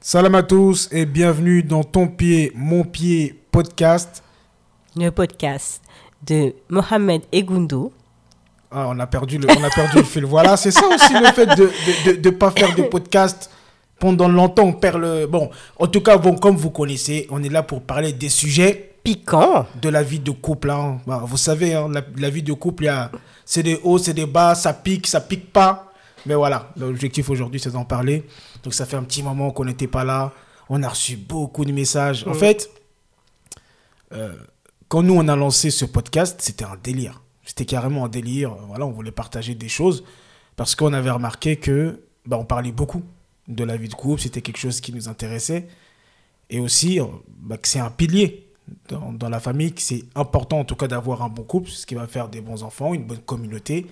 [0.00, 4.22] Salam à tous et bienvenue dans Ton pied, mon pied podcast.
[4.94, 5.82] Le podcast
[6.24, 7.92] de Mohamed Egundo.
[8.70, 10.24] Ah, on a perdu le, on a perdu le fil.
[10.24, 11.68] Voilà, c'est ça aussi le fait de
[12.24, 13.50] ne pas faire de podcast
[13.98, 14.66] pendant longtemps.
[14.66, 15.26] On perd le.
[15.26, 18.94] Bon, en tout cas, bon, comme vous connaissez, on est là pour parler des sujets
[19.02, 20.70] piquants de la vie de couple.
[20.70, 21.00] Hein.
[21.08, 22.88] Bah, vous savez, hein, la, la, vie de couple,
[23.44, 25.87] c'est des hauts, c'est des bas, ça pique, ça pique pas.
[26.26, 28.24] Mais voilà, l'objectif aujourd'hui, c'est d'en parler.
[28.62, 30.32] Donc ça fait un petit moment qu'on n'était pas là.
[30.68, 32.26] On a reçu beaucoup de messages.
[32.26, 32.70] En fait,
[34.12, 34.34] euh,
[34.88, 37.22] quand nous, on a lancé ce podcast, c'était un délire.
[37.44, 38.54] C'était carrément un délire.
[38.66, 40.04] Voilà, on voulait partager des choses
[40.56, 43.02] parce qu'on avait remarqué que bah, on parlait beaucoup
[43.46, 44.20] de la vie de couple.
[44.20, 45.68] C'était quelque chose qui nous intéressait.
[46.50, 47.04] Et aussi, euh,
[47.40, 48.48] bah, que c'est un pilier
[48.88, 51.86] dans, dans la famille, que c'est important en tout cas d'avoir un bon couple, ce
[51.86, 53.86] qui va faire des bons enfants, une bonne communauté,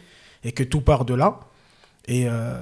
[0.45, 1.41] et que tout part de là.
[2.09, 2.57] Et euh,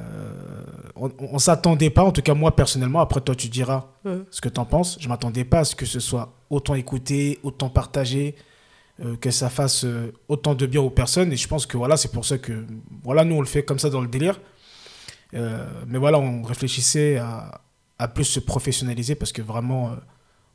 [0.97, 3.89] on, ne s'attendait pas, en tout cas moi personnellement, après toi tu diras
[4.31, 7.41] ce que tu en penses, je m'attendais pas à ce que ce soit autant écouté,
[7.43, 8.37] autant partagé,
[9.05, 11.33] euh, que ça fasse euh, autant de bien aux personnes.
[11.33, 12.65] Et je pense que voilà, c'est pour ça que
[13.03, 14.41] voilà, nous on le fait comme ça dans le délire.
[15.33, 17.61] mais voilà, on réfléchissait à,
[17.99, 19.91] à, plus se professionnaliser parce que vraiment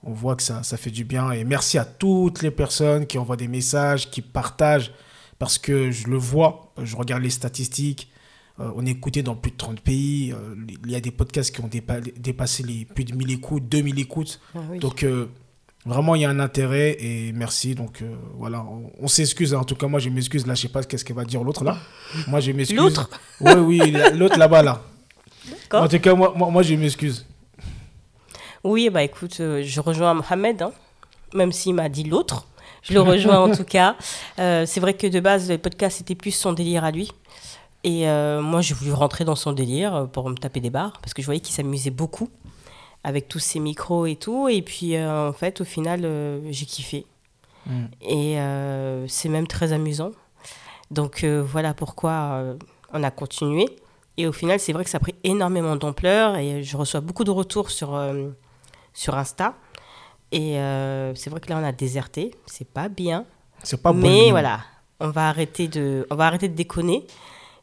[0.03, 1.31] on voit que ça, ça fait du bien.
[1.31, 4.94] Et merci à toutes les personnes qui envoient des messages, qui partagent,
[5.38, 8.09] parce que je le vois, je regarde les statistiques.
[8.59, 10.33] Euh, on est écouté dans plus de 30 pays.
[10.33, 11.69] Euh, il y a des podcasts qui ont
[12.17, 14.39] dépassé les plus de 1000 écoutes, 2000 écoutes.
[14.53, 15.27] Ah Donc, euh,
[15.85, 17.73] vraiment, il y a un intérêt et merci.
[17.75, 18.03] Donc,
[18.35, 18.65] voilà,
[18.99, 19.53] on, s'excuse.
[19.53, 20.45] En tout cas, moi, je m'excuse.
[20.45, 21.77] Là, je sais pas qu'est-ce qu'elle va dire l'autre là.
[22.27, 22.77] Moi, je m'excuse.
[22.77, 23.09] L'autre?
[23.39, 24.81] Oui, oui, l'autre là-bas là.
[25.71, 27.25] En tout cas, moi, moi, je m'excuse.
[28.65, 30.73] Oui, bah écoute, je rejoins Mohamed, hein,
[31.33, 32.45] même s'il m'a dit l'autre.
[32.83, 33.95] Je le rejoins en tout cas.
[34.37, 37.09] c'est vrai que de base, le podcast, était plus son délire à lui.
[37.83, 40.99] Et euh, moi, j'ai voulu rentrer dans son délire euh, pour me taper des barres,
[41.02, 42.30] parce que je voyais qu'il s'amusait beaucoup
[43.03, 44.49] avec tous ses micros et tout.
[44.49, 46.02] Et puis, euh, en fait, au final,
[46.49, 47.05] j'ai kiffé.
[47.66, 47.86] Mm.
[48.02, 48.38] Et
[49.08, 50.11] c'est même très amusant.
[50.92, 52.43] Donc, voilà pourquoi
[52.93, 53.67] on a continué.
[54.17, 56.36] Et au final, c'est vrai que ça a pris énormément d'ampleur.
[56.36, 57.98] Et je reçois beaucoup de retours sur,
[58.93, 59.54] sur Insta.
[60.33, 60.55] Et
[61.15, 62.36] c'est vrai que là, on a déserté.
[62.48, 63.25] C'est pas bien.
[63.64, 63.99] C'est pas bon.
[63.99, 64.59] Mais voilà,
[64.99, 67.08] on va arrêter de, on va arrêter de déconner.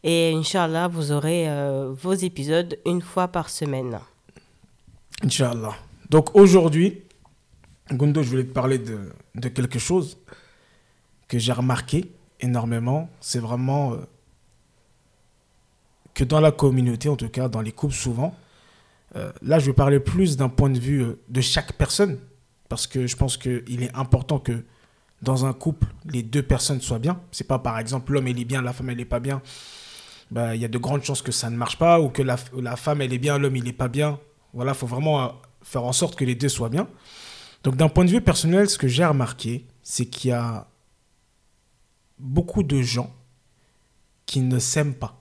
[0.03, 3.99] Et Inch'Allah, vous aurez euh, vos épisodes une fois par semaine.
[5.23, 5.75] Inch'Allah.
[6.11, 7.03] Donc aujourd'hui,
[7.91, 10.19] Gundo, je voulais te parler de, de quelque chose
[11.29, 13.09] que j'ai remarqué énormément.
[13.21, 13.97] C'est vraiment euh,
[16.15, 18.35] que dans la communauté, en tout cas dans les couples souvent,
[19.17, 22.19] euh, là je vais parler plus d'un point de vue de chaque personne,
[22.69, 24.65] parce que je pense qu'il est important que
[25.23, 27.21] dans un couple, les deux personnes soient bien.
[27.33, 29.41] C'est pas par exemple l'homme il est bien, la femme elle est pas bien
[30.31, 32.37] bah, il y a de grandes chances que ça ne marche pas ou que la,
[32.59, 34.19] la femme, elle est bien, l'homme, il n'est pas bien.
[34.53, 35.29] Voilà, il faut vraiment euh,
[35.63, 36.89] faire en sorte que les deux soient bien.
[37.63, 40.69] Donc, d'un point de vue personnel, ce que j'ai remarqué, c'est qu'il y a
[42.19, 43.15] beaucoup de gens
[44.25, 45.21] qui ne s'aiment pas.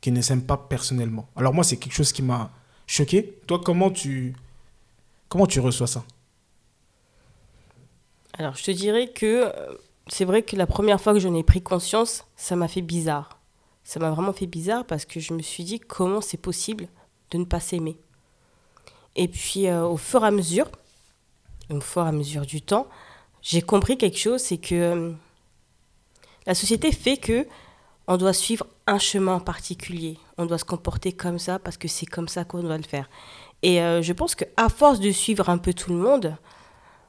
[0.00, 1.28] Qui ne s'aiment pas personnellement.
[1.36, 2.50] Alors, moi, c'est quelque chose qui m'a
[2.86, 3.38] choqué.
[3.46, 4.34] Toi, comment tu,
[5.28, 6.04] comment tu reçois ça?
[8.38, 9.74] Alors, je te dirais que euh,
[10.06, 13.39] c'est vrai que la première fois que j'en ai pris conscience, ça m'a fait bizarre
[13.84, 16.88] ça m'a vraiment fait bizarre parce que je me suis dit comment c'est possible
[17.30, 17.96] de ne pas s'aimer.
[19.16, 20.68] Et puis euh, au fur et à mesure,
[21.70, 22.86] au fur et à mesure du temps,
[23.42, 25.12] j'ai compris quelque chose, c'est que euh,
[26.46, 27.46] la société fait que
[28.06, 30.18] on doit suivre un chemin en particulier.
[30.36, 33.08] On doit se comporter comme ça parce que c'est comme ça qu'on doit le faire.
[33.62, 36.36] Et euh, je pense qu'à force de suivre un peu tout le monde,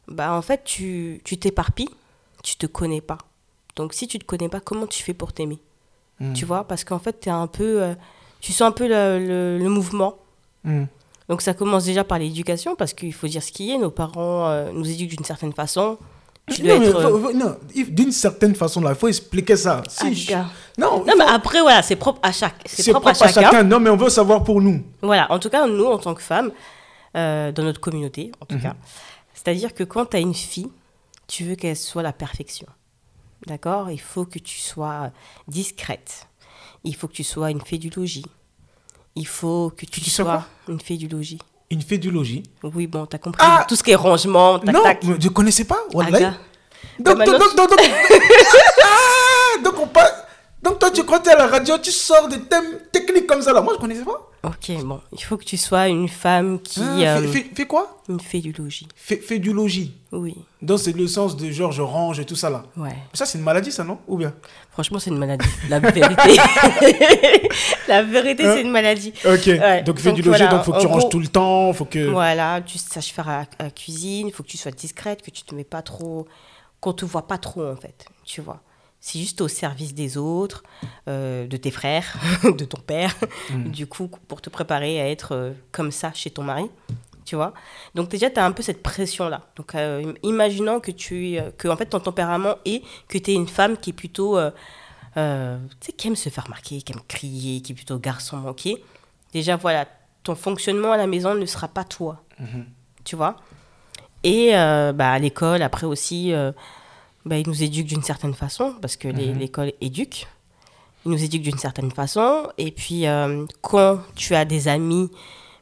[0.07, 1.89] bah en fait tu t'éparpilles,
[2.43, 3.17] tu, te connais pas.
[3.75, 5.59] Donc si tu te connais pas, comment tu fais pour t'aimer?
[6.21, 6.33] Mm.
[6.33, 7.81] Tu vois, parce qu'en fait, tu un peu.
[7.81, 7.95] Euh,
[8.39, 10.17] tu sens un peu le, le, mouvement.
[10.63, 10.83] Mm.
[11.27, 13.77] Donc ça commence déjà par l'éducation, parce qu'il faut dire ce qui est.
[13.77, 15.97] Nos parents euh, nous éduquent d'une certaine façon.
[16.49, 16.95] Tu non, être...
[16.95, 19.81] Euh, non d'une certaine façon, il faut expliquer ça.
[19.87, 20.45] Si ah,
[20.77, 22.55] Non, non mais après, voilà, c'est propre à chaque.
[22.65, 23.63] C'est propre, à, chacun.
[23.63, 24.83] Non, mais on veut savoir pour nous.
[25.01, 26.51] Voilà, en tout cas, nous, en tant que femmes,
[27.15, 28.61] dans notre communauté, en tout mhm.
[28.61, 28.75] cas,
[29.33, 30.69] c'est-à-dire que quand tu as une fille,
[31.27, 32.67] tu veux qu'elle soit la perfection.
[33.47, 33.89] D'accord?
[33.89, 35.11] Il faut que tu sois
[35.47, 36.27] discrète.
[36.83, 38.25] Il faut que tu sois une fée du logis.
[39.15, 41.39] Il faut que tu, sois une fée du logis.
[41.69, 43.41] Une fée du logis Oui, bon, t'as compris.
[43.45, 45.03] Ah Tout ce qui est rangement, tac, non, tac.
[45.03, 45.79] je ne connaissais pas.
[45.91, 46.03] donc,
[46.99, 47.79] donc, donc, donc, donc,
[48.83, 49.87] ah, donc, on
[50.63, 53.25] donc, toi, tu crois que tu es à la radio, tu sors des thèmes techniques
[53.27, 53.61] comme ça, là.
[53.61, 54.27] Moi, je ne connaissais pas.
[54.43, 56.81] Ok, bon, il faut que tu sois une femme qui.
[56.83, 58.01] Ah, euh, fais, fais- fais quoi?
[58.09, 58.87] Une fée du logis.
[58.95, 59.93] fais, fais du logis.
[60.11, 62.63] Oui, Donc c'est le sens de genre je range et tout ça là.
[62.75, 62.95] ouais.
[63.13, 63.99] Ça c'est une maladie ça non?
[64.07, 64.33] Ou bien?
[64.71, 65.47] Franchement, c'est une maladie.
[65.69, 66.37] La vérité.
[67.87, 68.53] la vérité, Hein?
[68.55, 69.13] c'est une maladie.
[69.25, 69.45] Ok.
[69.45, 71.27] Ouais, Donc fais donc du logis, voilà, donc faut que tu ranges gros- tout le
[71.27, 72.07] temps, faut que...
[72.09, 75.53] Voilà, tu saches faire la, la cuisine, faut que tu sois discrète, que tu te
[75.55, 76.27] mets pas trop.
[76.79, 78.05] qu'on te voit pas trop, en fait.
[78.25, 78.59] Tu vois.
[79.03, 80.61] C'est juste au service des autres,
[81.07, 82.13] euh, de tes frères,
[82.43, 83.13] de ton père,
[83.49, 86.69] du coup, pour te préparer à être euh, comme ça chez ton mari.
[87.25, 87.53] Tu vois
[87.95, 89.41] Donc, déjà, tu as un peu cette pression-là.
[89.55, 93.33] Donc, euh, im- imaginons que, tu, que en fait, ton tempérament est que tu es
[93.33, 94.37] une femme qui est plutôt.
[95.13, 95.19] tu
[95.81, 98.83] sais, qui aime se faire remarquer, qui aime crier, qui est plutôt garçon manqué.
[99.33, 99.87] Déjà, voilà,
[100.23, 102.23] ton fonctionnement à la maison ne sera pas toi.
[103.03, 103.35] Tu vois
[104.23, 106.33] Et bah, à l'école, après aussi,
[107.25, 110.27] bah, ils nous éduquent d'une certaine façon, parce que les- l'école éduque.
[111.05, 112.47] Ils nous éduquent d'une certaine façon.
[112.57, 115.09] Et puis, euh, quand tu as des amis,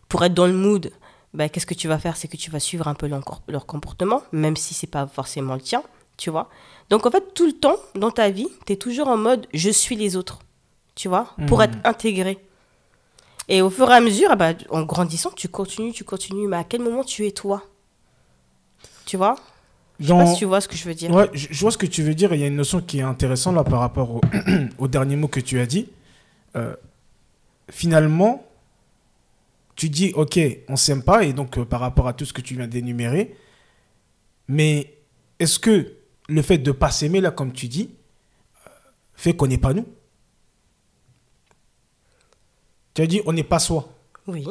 [0.09, 0.91] pour être dans le mood,
[1.33, 2.17] bah, qu'est-ce que tu vas faire?
[2.17, 5.53] C'est que tu vas suivre un peu leur, leur comportement, même si c'est pas forcément
[5.53, 5.83] le tien,
[6.17, 6.49] tu vois.
[6.89, 9.69] Donc, en fait, tout le temps, dans ta vie, tu es toujours en mode «je
[9.69, 10.39] suis les autres»,
[10.95, 12.39] tu vois, pour être intégré.
[13.47, 16.47] Et au fur et à mesure, ah bah, en grandissant, tu continues, tu continues.
[16.47, 17.63] Mais à quel moment tu es toi?
[19.05, 19.35] Tu vois?
[19.99, 21.11] Je sais pas si tu vois ce que je veux dire.
[21.11, 22.33] Ouais, je, je vois ce que tu veux dire.
[22.33, 24.21] Il y a une notion qui est intéressante là par rapport au,
[24.77, 25.89] au dernier mot que tu as dit.
[26.55, 26.75] Euh,
[27.69, 28.45] finalement,
[29.75, 32.41] tu dis, ok, on s'aime pas, et donc euh, par rapport à tout ce que
[32.41, 33.35] tu viens d'énumérer,
[34.47, 34.93] mais
[35.39, 35.93] est-ce que
[36.27, 37.89] le fait de pas s'aimer, là, comme tu dis,
[38.67, 38.69] euh,
[39.15, 39.87] fait qu'on n'est pas nous?
[42.93, 43.93] Tu as dit, on n'est pas soi.
[44.27, 44.45] Oui.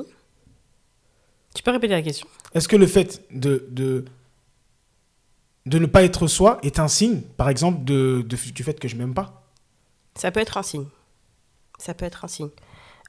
[1.54, 4.04] Tu peux répéter la question Est-ce que le fait de, de,
[5.68, 8.88] de ne pas être soi est un signe, par exemple, de, de- du fait que
[8.88, 9.44] je m'aime pas
[10.14, 10.86] Ça peut être un signe.
[11.78, 12.50] Ça peut être un signe.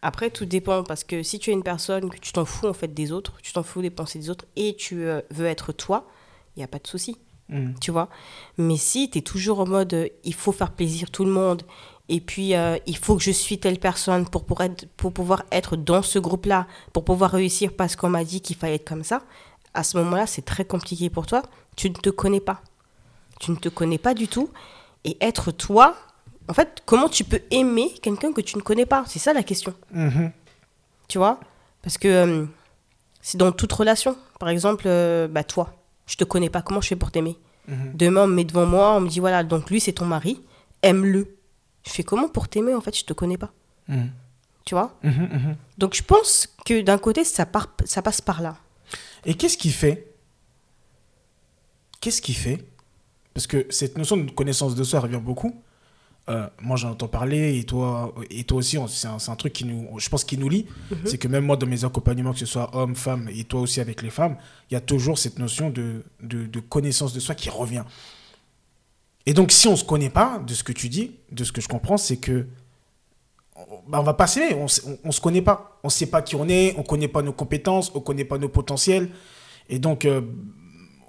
[0.02, 2.74] Après, tout dépend parce que si tu es une personne que tu t'en fous en
[2.74, 5.74] fait des autres, tu t'en fous des pensées des autres et tu euh, veux être
[5.74, 6.08] toi,
[6.56, 7.18] il n'y a pas de souci.
[7.50, 7.74] Mm.
[7.82, 8.10] tu vois?
[8.58, 11.64] Mais si tu es toujours en mode euh, il faut faire plaisir tout le monde
[12.08, 15.44] et puis euh, il faut que je suis telle personne pour, pour, être, pour pouvoir
[15.52, 19.04] être dans ce groupe-là, pour pouvoir réussir parce qu'on m'a dit qu'il fallait être comme
[19.04, 19.24] ça,
[19.74, 21.42] à ce moment-là, c'est très compliqué pour toi.
[21.80, 22.62] Tu ne te connais pas.
[23.40, 24.50] Tu ne te connais pas du tout.
[25.06, 25.96] Et être toi,
[26.50, 29.06] en fait, comment tu peux aimer quelqu'un que tu ne connais pas?
[29.08, 29.74] C'est ça la question.
[29.94, 30.34] Mhm.
[31.08, 31.40] Tu vois?
[31.82, 32.46] Parce que euh,
[33.22, 34.18] c'est dans toute relation.
[34.42, 35.74] Par exemple, euh, bah toi,
[36.06, 37.38] je te connais pas, comment je fais pour t'aimer?
[37.94, 40.44] Demain, on me met devant moi, on me dit voilà, donc lui c'est ton mari,
[40.82, 41.38] aime-le.
[41.88, 43.52] Je fais comment pour t'aimer en fait, je te connais pas.
[43.88, 44.10] Mhm.
[44.66, 44.98] Tu vois?
[45.04, 45.56] Mhm, mhm.
[45.78, 48.58] Donc je pense que d'un côté, ça, part, ça passe par là.
[49.24, 50.10] Et qu'est-ce qui fait
[52.02, 52.66] Qu'est-ce qui fait
[53.34, 55.62] Parce que cette notion de connaissance de soi revient beaucoup.
[56.30, 59.88] Euh, moi, j'en entends parler, et toi, et toi aussi, c'est un, truc qui nous,
[60.00, 60.68] je pense, qui nous lie.
[61.06, 63.82] C'est que même moi, dans mes accompagnements, que ce soit homme, femme, et toi aussi
[63.82, 64.38] avec les femmes,
[64.70, 67.84] il y a toujours cette notion de, de, de connaissance de soi qui revient.
[69.26, 71.52] Et donc, si on ne se connaît pas, de ce que tu dis, de ce
[71.52, 72.46] que je comprends, c'est que
[73.56, 74.68] on- bah, on va pas s'aimer, on,
[75.04, 75.80] on se connaît pas.
[75.84, 78.50] On sait pas qui on est, on connaît pas nos compétences, on connaît pas nos
[78.50, 79.10] potentiels.
[79.68, 80.22] Et donc, euh,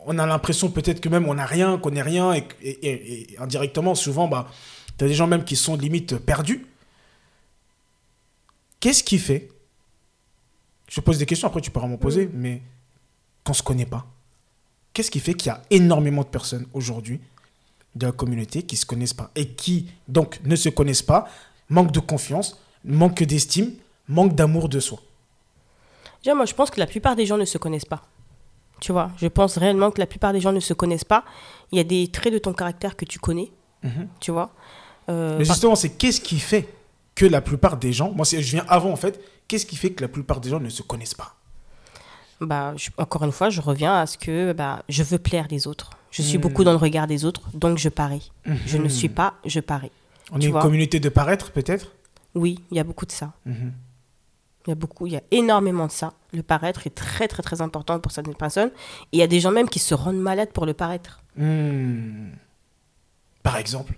[0.07, 3.33] on a l'impression peut-être que même on n'a rien, qu'on n'est rien, et, et- et-
[3.35, 4.49] et indirectement, souvent, bah,
[4.99, 6.67] tu as des gens même qui sont limite perdus.
[8.81, 9.49] Qu'est-ce qui fait
[10.89, 12.63] Je pose des questions, après tu pourras m'en poser, mais
[13.45, 14.07] qu'on se connaît pas.
[14.93, 17.21] Qu'est-ce qui fait qu'il y a énormément de personnes aujourd'hui
[17.95, 21.29] de la communauté qui se connaissent pas et qui donc ne se connaissent pas,
[21.69, 23.73] manquent de confiance, manquent d'estime,
[24.09, 25.01] manquent d'amour de soi?
[26.25, 28.03] Déjà, moi, je pense que la plupart des gens ne se connaissent pas.
[28.81, 31.25] Tu vois, je pense réellement que la plupart des gens ne se connaissent pas.
[31.73, 33.51] Il y a des traits de ton caractère que tu connais,
[34.21, 34.51] tu vois.
[35.09, 36.69] Euh, Mais justement, c'est qu'est-ce qui fait
[37.15, 40.01] que la plupart des gens, moi je viens avant en fait, qu'est-ce qui fait que
[40.03, 41.35] la plupart des gens ne se connaissent pas?
[42.41, 45.67] Bah, je- encore une fois, je reviens à ce que bah, je veux plaire les
[45.67, 45.91] autres.
[46.11, 46.41] Je suis Hmm.
[46.41, 48.33] beaucoup dans le regard des autres, donc je parie.
[48.67, 49.91] Je ne suis pas, je parie.
[50.33, 51.93] On Tu est une communauté de paraître peut-être?
[52.35, 53.33] Oui, il y a beaucoup de ça.
[54.67, 56.13] Il y a beaucoup, il y a énormément de ça.
[56.33, 58.71] Le paraître est très, très, très important pour certaines personnes.
[59.13, 61.21] Et il y a des gens même qui se rendent malades pour le paraître.
[61.37, 62.31] Hmm.
[63.43, 63.95] Par exemple?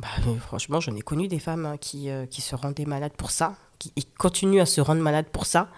[0.00, 3.12] Bah, euh, franchement, j'en ai connu des femmes hein, qui, euh, qui se rendaient malades
[3.16, 5.68] pour ça, qui continuent à se rendre malades pour ça,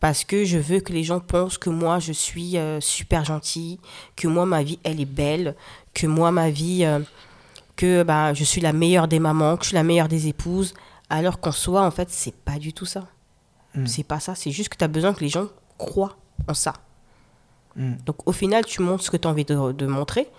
[0.00, 3.78] parce que je veux que les gens pensent que moi, je suis euh, super gentille,
[4.16, 5.54] que moi, ma vie, elle est belle,
[5.92, 6.86] que moi, ma vie,
[7.76, 10.72] que bah, je suis la meilleure des mamans, que je suis la meilleure des épouses,
[11.10, 13.08] alors qu'en soi, en fait, c'est pas du tout ça.
[13.74, 13.86] Mm.
[13.86, 15.48] C'est pas ça, c'est juste que tu as besoin que les gens
[15.78, 16.74] croient en ça.
[17.76, 17.96] Mm.
[18.04, 20.30] Donc au final, tu montres ce que tu as envie de, de montrer,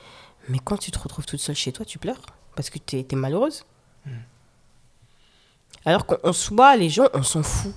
[0.48, 2.22] mais quand tu te retrouves toute seule chez toi, tu pleures
[2.56, 3.64] parce que tu es, malheureuse.
[5.86, 7.74] Alors qu'en en soi, les gens, on s'en fout.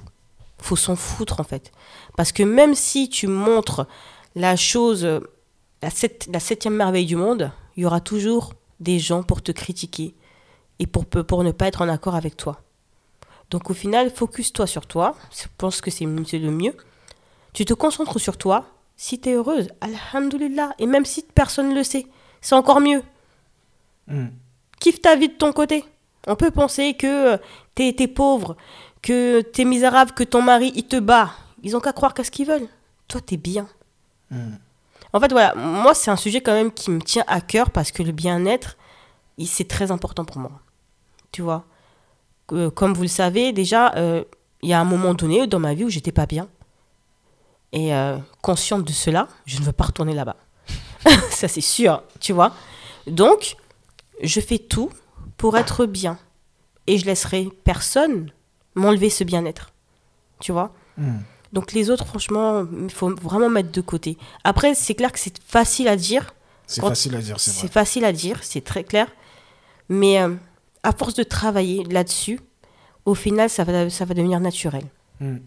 [0.59, 1.71] faut s'en foutre en fait.
[2.17, 3.87] Parce que même si tu montres
[4.35, 5.89] la chose, la,
[6.33, 10.17] la septième merveille du monde, il y aura toujours des gens pour te critiquer
[10.79, 12.61] et pour, pour ne pas être en accord avec toi.
[13.53, 15.15] Donc au final, focus-toi sur toi.
[15.31, 16.75] Je pense que c'est le mieux.
[17.53, 18.65] Tu te concentres sur toi.
[18.97, 20.75] Si tu es heureuse, alhamdulillah.
[20.79, 22.07] Et même si personne ne le sait,
[22.41, 23.03] c'est encore mieux.
[24.07, 24.29] Hmm.
[24.81, 25.85] Kiffe ta vie de ton côté.
[26.27, 27.37] On peut penser que
[27.75, 28.57] tu es pauvre,
[29.03, 31.33] que tu es misérable, que ton mari, il te bat.
[31.63, 32.69] Ils ont qu'à croire qu'à ce qu'ils veulent.
[33.07, 33.69] Toi, tu es bien.
[34.31, 34.55] Hmm.
[35.13, 37.93] En fait, voilà, moi, c'est un sujet quand même qui me tient à cœur parce
[37.93, 38.79] que le bien-être,
[39.45, 40.53] c'est très important pour moi.
[41.33, 41.67] Tu vois?
[42.53, 44.25] Euh, Comme vous le savez, déjà, euh,
[44.63, 46.49] il y a un moment donné dans ma vie où j'étais pas bien.
[47.73, 50.37] Et euh, consciente de cela, je ne veux pas retourner là-bas.
[51.31, 52.55] Ça, c'est sûr, tu vois
[53.07, 53.57] Donc,
[54.23, 54.91] je fais tout
[55.37, 56.19] pour être bien.
[56.87, 58.31] Et je laisserai personne
[58.75, 59.73] m'enlever ce bien-être.
[60.41, 61.21] Tu vois hmm.
[61.53, 64.17] Donc les autres, franchement, il faut vraiment mettre de côté.
[64.43, 66.35] Après, c'est clair que c'est facile à dire.
[66.67, 67.61] C'est facile à dire, c'est vrai.
[67.61, 69.07] C'est facile à dire, c'est très clair.
[69.91, 70.35] Mais euh,
[70.83, 72.41] à force de travailler là-dessus,
[73.05, 74.85] au final, ça va, ça va devenir naturel.
[75.21, 75.39] Hmm.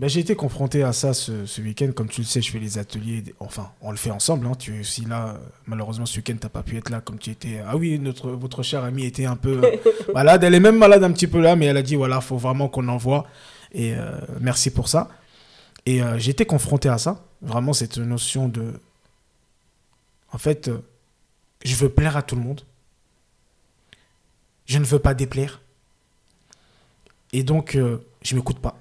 [0.00, 1.90] Ben, j'ai été confronté à ça ce, ce week-end.
[1.94, 3.22] Comme tu le sais, je fais les ateliers.
[3.38, 4.46] Enfin, on le fait ensemble.
[4.46, 4.52] Hein.
[4.58, 5.36] Tu es aussi là.
[5.66, 7.60] Malheureusement, ce week-end, tu n'as pas pu être là comme tu étais.
[7.64, 9.76] Ah oui, notre, votre chère amie était un peu euh,
[10.14, 10.42] malade.
[10.42, 12.36] Elle est même malade un petit peu là, mais elle a dit voilà, il faut
[12.36, 13.26] vraiment qu'on envoie.
[13.72, 15.08] Et euh, merci pour ça.
[15.86, 17.24] Et euh, j'ai été confronté à ça.
[17.42, 18.80] Vraiment, cette notion de.
[20.32, 20.78] En fait, euh,
[21.64, 22.62] je veux plaire à tout le monde.
[24.66, 25.60] Je ne veux pas déplaire.
[27.32, 28.78] Et donc, euh, je ne m'écoute pas.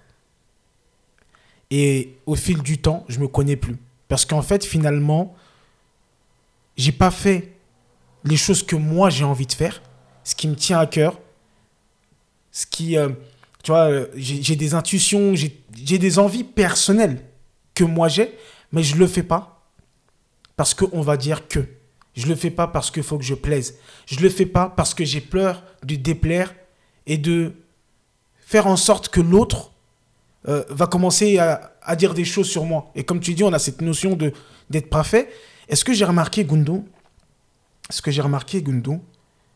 [1.71, 3.77] Et au fil du temps, je ne me connais plus.
[4.07, 5.35] Parce qu'en fait, finalement,
[6.77, 7.53] j'ai pas fait
[8.23, 9.81] les choses que moi j'ai envie de faire,
[10.23, 11.19] ce qui me tient à cœur,
[12.51, 12.95] ce qui,
[13.63, 17.23] tu vois, euh, j'ai des intuitions, j'ai des envies personnelles
[17.73, 18.37] que moi j'ai,
[18.71, 19.63] mais je le fais pas
[20.55, 21.65] parce qu'on va dire que.
[22.15, 23.77] Je le fais pas parce qu'il faut que je plaise.
[24.05, 26.53] Je le fais pas parce que j'ai peur de déplaire
[27.05, 27.53] et de
[28.39, 29.71] faire en sorte que l'autre
[30.47, 32.91] euh, va commencer à, dire des choses sur moi.
[32.95, 34.33] Et comme tu dis, on a cette notion de
[34.69, 35.29] d'être parfait.
[35.67, 36.85] Est-ce que j'ai remarqué, Gundo
[37.89, 38.99] Est-ce que j'ai remarqué, Gundo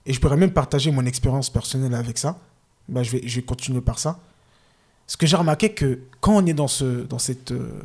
[0.05, 2.39] Et je pourrais même partager mon expérience personnelle avec ça
[2.87, 4.19] bah, je, vais, je vais continuer par ça.
[5.07, 7.81] Ce que j'ai remarqué que quand on est dans, ce, dans, cette, euh,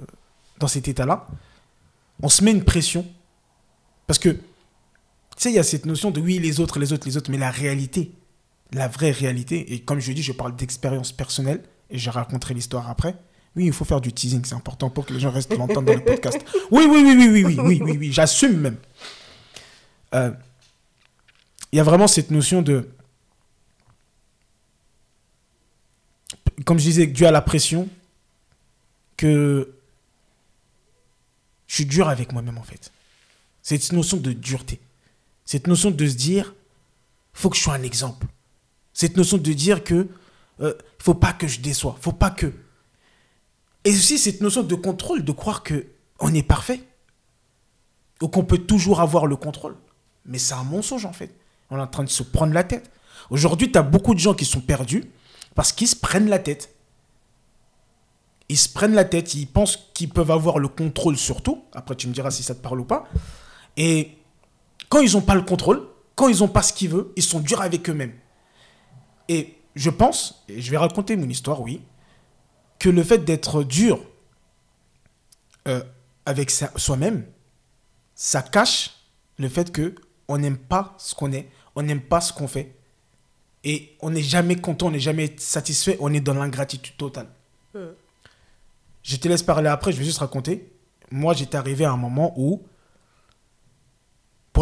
[0.58, 1.26] dans cet état-là,
[2.22, 3.06] on se met une pression?
[4.06, 4.36] Parce que,
[5.36, 7.30] tu sais, il y a cette notion de oui, les autres, les autres, les autres,
[7.30, 8.12] mais la réalité,
[8.72, 12.88] la vraie réalité, et comme je dis, je parle d'expérience personnelle, et je raconterai l'histoire
[12.88, 13.14] après.
[13.54, 15.92] Oui, il faut faire du teasing, c'est important pour que les gens restent longtemps dans
[15.92, 16.38] le podcast.
[16.70, 18.76] Oui, oui, oui, oui, oui, oui, oui, oui, oui, j'assume même.
[20.14, 20.30] Euh,
[21.70, 22.88] il y a vraiment cette notion de
[26.64, 27.88] comme je disais, dû à la pression,
[29.16, 29.74] que
[31.66, 32.92] je suis dur avec moi-même en fait.
[33.62, 34.80] Cette notion de dureté.
[35.44, 36.54] Cette notion de se dire,
[37.32, 38.26] faut que je sois un exemple.
[38.92, 40.08] Cette notion de dire que
[40.60, 42.52] euh, faut pas que je déçois, faut pas que.
[43.84, 45.86] Et aussi cette notion de contrôle, de croire que
[46.20, 46.80] on est parfait
[48.20, 49.76] ou qu'on peut toujours avoir le contrôle.
[50.24, 51.34] Mais c'est un mensonge en fait.
[51.70, 52.90] On est en train de se prendre la tête.
[53.30, 55.04] Aujourd'hui, tu as beaucoup de gens qui sont perdus
[55.54, 56.74] parce qu'ils se prennent la tête.
[58.48, 61.64] Ils se prennent la tête, ils pensent qu'ils peuvent avoir le contrôle sur tout.
[61.72, 63.08] Après, tu me diras si ça te parle ou pas.
[63.76, 64.18] Et
[64.92, 67.40] quand ils n'ont pas le contrôle, quand ils n'ont pas ce qu'ils veulent, ils sont
[67.40, 68.12] durs avec eux-mêmes.
[69.26, 71.80] Et je pense, et je vais raconter mon histoire, oui,
[72.78, 74.04] que le fait d'être dur
[75.66, 75.82] euh,
[76.26, 77.24] avec soi-même,
[78.14, 78.90] ça cache
[79.38, 79.94] le fait que
[80.28, 82.76] on n'aime pas ce qu'on est, on n'aime pas ce qu'on fait,
[83.64, 87.28] et on n'est jamais content, on n'est jamais satisfait, on est dans l'ingratitude totale.
[87.72, 87.94] Hmm.
[89.02, 90.70] Je te laisse parler après, je vais juste raconter.
[91.10, 92.62] Moi, j'étais arrivé à un moment où,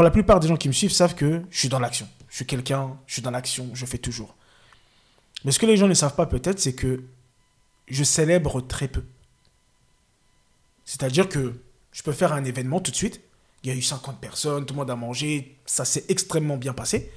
[0.01, 2.09] pour la plupart des gens qui me suivent savent que je suis dans l'action.
[2.31, 4.35] Je suis quelqu'un, je suis dans l'action, je fais toujours.
[5.45, 7.03] Mais ce que les gens ne savent pas peut-être, c'est que
[7.87, 9.05] je célèbre très peu.
[10.87, 11.53] C'est-à-dire que
[11.93, 13.21] je peux faire un événement tout de suite.
[13.63, 16.73] Il y a eu 50 personnes, tout le monde a mangé, ça s'est extrêmement bien
[16.73, 17.13] passé.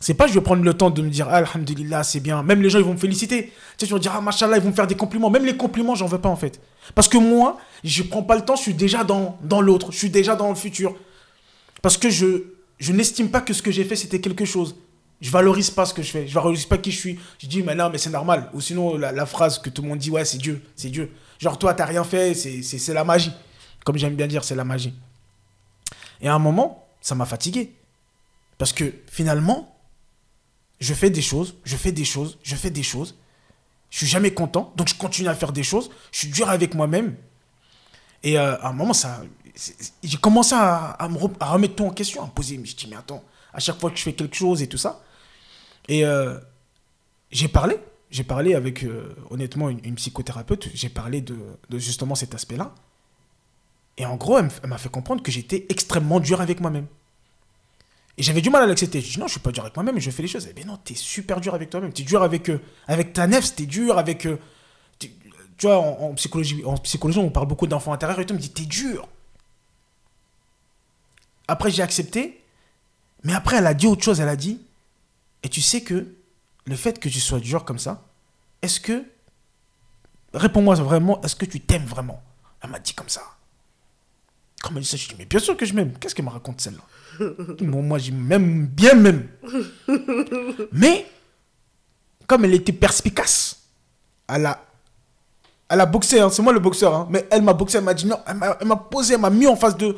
[0.00, 2.42] C'est pas je vais prendre le temps de me dire ah, Alhamdulillah, c'est bien.
[2.42, 3.52] Même les gens, ils vont me féliciter.
[3.76, 5.28] Tu sais, je vais dire Ah, machallah, ils vont me faire des compliments.
[5.28, 6.62] Même les compliments, j'en veux pas en fait.
[6.94, 9.98] Parce que moi, je prends pas le temps, je suis déjà dans, dans l'autre, je
[9.98, 10.96] suis déjà dans le futur.
[11.82, 12.44] Parce que je,
[12.78, 14.76] je n'estime pas que ce que j'ai fait, c'était quelque chose.
[15.20, 16.26] Je valorise pas ce que je fais.
[16.26, 17.18] Je valorise pas qui je suis.
[17.38, 18.50] Je dis, mais non, mais c'est normal.
[18.54, 21.12] Ou sinon, la, phrase que tout le monde dit, ouais, c'est Dieu, c'est Dieu.
[21.38, 23.32] Genre, toi, t'as rien fait, c'est la magie.
[23.84, 24.94] Comme j'aime bien dire, c'est la magie.
[26.22, 27.72] Et à un moment, ça m'a fatigué.
[28.56, 29.74] Parce que finalement,
[30.80, 33.14] je fais des choses, je fais des choses, je fais des choses.
[33.90, 34.72] Je suis jamais content.
[34.76, 35.90] Donc, je continue à faire des choses.
[36.12, 37.16] Je suis dur avec moi-même.
[38.22, 39.22] Et euh, à un moment, ça,
[40.02, 42.56] j'ai commencé à, me remettre tout en question, à me poser.
[42.56, 44.78] Je me dis, mais attends, à chaque fois que je fais quelque chose et tout
[44.78, 45.02] ça.
[45.88, 46.38] Et euh,
[47.30, 47.76] j'ai parlé.
[48.10, 50.68] J'ai parlé avec, euh, honnêtement, une, psychothérapeute.
[50.74, 51.36] J'ai parlé de,
[51.72, 52.74] justement cet aspect-là.
[53.98, 56.86] Et en gros, elle m'a fait comprendre que j'étais extrêmement dur avec moi-même.
[58.16, 59.00] Et j'avais du mal à l'accepter.
[59.00, 60.46] Je dis non, je suis pas dur avec moi-même, je fais les choses.
[60.50, 61.92] Eh bien non, t'es super dur avec toi-même.
[61.92, 64.26] T'es dur avec, euh, avec ta nef, t'es dur avec.
[64.98, 68.32] Tu vois, en, psychologie, en psychologie, on parle beaucoup d'enfants intérieurs et tout.
[68.32, 69.06] me dit, t'es dur.
[71.50, 72.40] Après, j'ai accepté.
[73.24, 74.20] Mais après, elle a dit autre chose.
[74.20, 74.60] Elle a dit,
[75.42, 76.06] et tu sais que
[76.64, 78.04] le fait que tu sois dur comme ça,
[78.62, 79.04] est-ce que.
[80.32, 82.22] Réponds-moi vraiment, est-ce que tu t'aimes vraiment?
[82.62, 83.22] Elle m'a dit comme ça.
[84.62, 85.92] Quand elle m'a dit ça, je dis, mais bien sûr que je m'aime.
[85.98, 86.84] Qu'est-ce qu'elle me raconte celle-là?
[87.60, 89.28] Bon, moi, j'ai même bien même.
[90.72, 91.04] Mais,
[92.28, 93.60] comme elle était perspicace,
[94.28, 94.64] elle a,
[95.68, 96.30] elle a boxé, hein.
[96.30, 97.08] c'est moi le boxeur, hein.
[97.10, 99.56] mais elle m'a boxé, elle m'a dit non, elle m'a posé, elle m'a mis en
[99.56, 99.96] face de,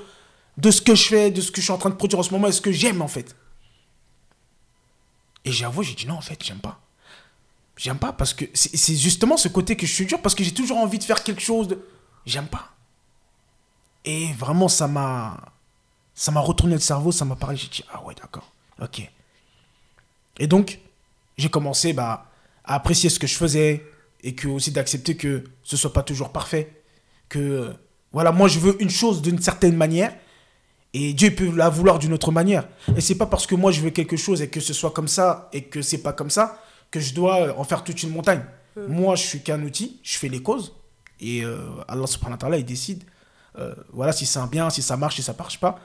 [0.56, 2.22] de ce que je fais, de ce que je suis en train de produire en
[2.22, 3.36] ce moment et ce que j'aime en fait.
[5.44, 6.80] Et j'avoue, j'ai dit non, en fait, j'aime pas.
[7.76, 10.52] J'aime pas parce que c'est justement ce côté que je suis dur parce que j'ai
[10.52, 11.84] toujours envie de faire quelque chose de.
[12.26, 12.72] J'aime pas.
[14.04, 15.52] Et vraiment, ça m'a
[16.14, 17.56] ça m'a retourné le cerveau, ça m'a parlé.
[17.56, 19.10] J'ai dit, ah ouais, d'accord, ok.
[20.38, 20.80] Et donc,
[21.38, 22.30] j'ai commencé bah,
[22.64, 23.84] à apprécier ce que je faisais
[24.22, 26.82] et que aussi d'accepter que ce soit pas toujours parfait.
[27.28, 27.74] Que,
[28.12, 30.14] voilà, moi je veux une chose d'une certaine manière
[30.94, 32.68] et Dieu peut la vouloir d'une autre manière.
[32.96, 35.08] Et c'est pas parce que moi je veux quelque chose et que ce soit comme
[35.08, 38.44] ça et que c'est pas comme ça que je dois en faire toute une montagne.
[38.76, 38.86] Hmm.
[38.88, 40.74] Moi, je suis qu'un outil, je fais les causes
[41.20, 41.58] et euh,
[41.88, 43.04] Allah subhanahu wa ta'ala, il décide
[43.58, 45.78] euh, voilà si c'est un bien, si ça marche, si ça marche pas.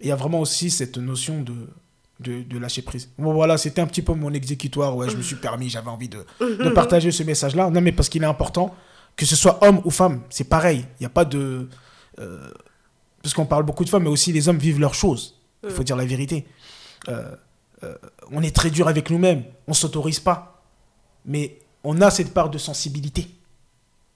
[0.00, 3.10] il y a vraiment aussi cette notion de, de, lâcher prise.
[3.18, 4.96] Bon, voilà, c'était un petit peu mon exécutoire.
[4.96, 7.70] Ouais, je me suis permis, j'avais envie de, de, partager ce message-là.
[7.70, 8.74] Non, mais parce qu'il est important,
[9.16, 10.86] que ce soit homme ou femme, c'est pareil.
[10.98, 11.68] Il n'y a pas de.
[12.18, 12.50] Euh,
[13.22, 15.38] parce qu'on parle beaucoup de femmes, mais aussi les hommes vivent leurs choses.
[15.64, 16.46] Il faut dire la vérité.
[17.08, 17.34] Euh,
[18.30, 20.62] on est très dur avec nous-mêmes, on s'autorise pas.
[21.24, 23.28] Mais on a cette part de sensibilité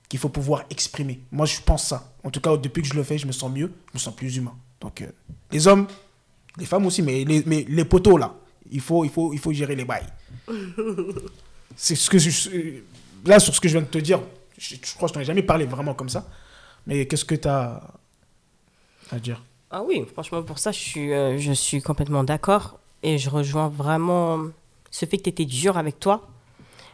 [0.08, 1.20] qu'il faut pouvoir exprimer.
[1.32, 2.12] Moi, je pense ça.
[2.22, 4.14] En tout cas, depuis que je le fais, je me sens mieux, je me sens
[4.14, 4.54] plus humain.
[4.80, 5.06] Donc, euh,
[5.50, 5.86] les hommes,
[6.58, 8.34] les femmes aussi, mais les, mais les poteaux, là,
[8.70, 10.06] il faut, il, faut, il faut gérer les bails.
[11.76, 12.80] C'est ce que je,
[13.24, 14.20] là, sur ce que je viens de te dire,
[14.56, 16.26] je, crois que je t'en ai jamais parlé vraiment comme ça.
[16.86, 17.82] Mais qu'est-ce que tu as
[19.10, 22.78] à dire Ah oui, franchement, pour ça, je suis, euh, je suis complètement d'accord.
[23.02, 24.40] Et je rejoins vraiment
[24.90, 26.26] ce fait que tu étais dur avec toi.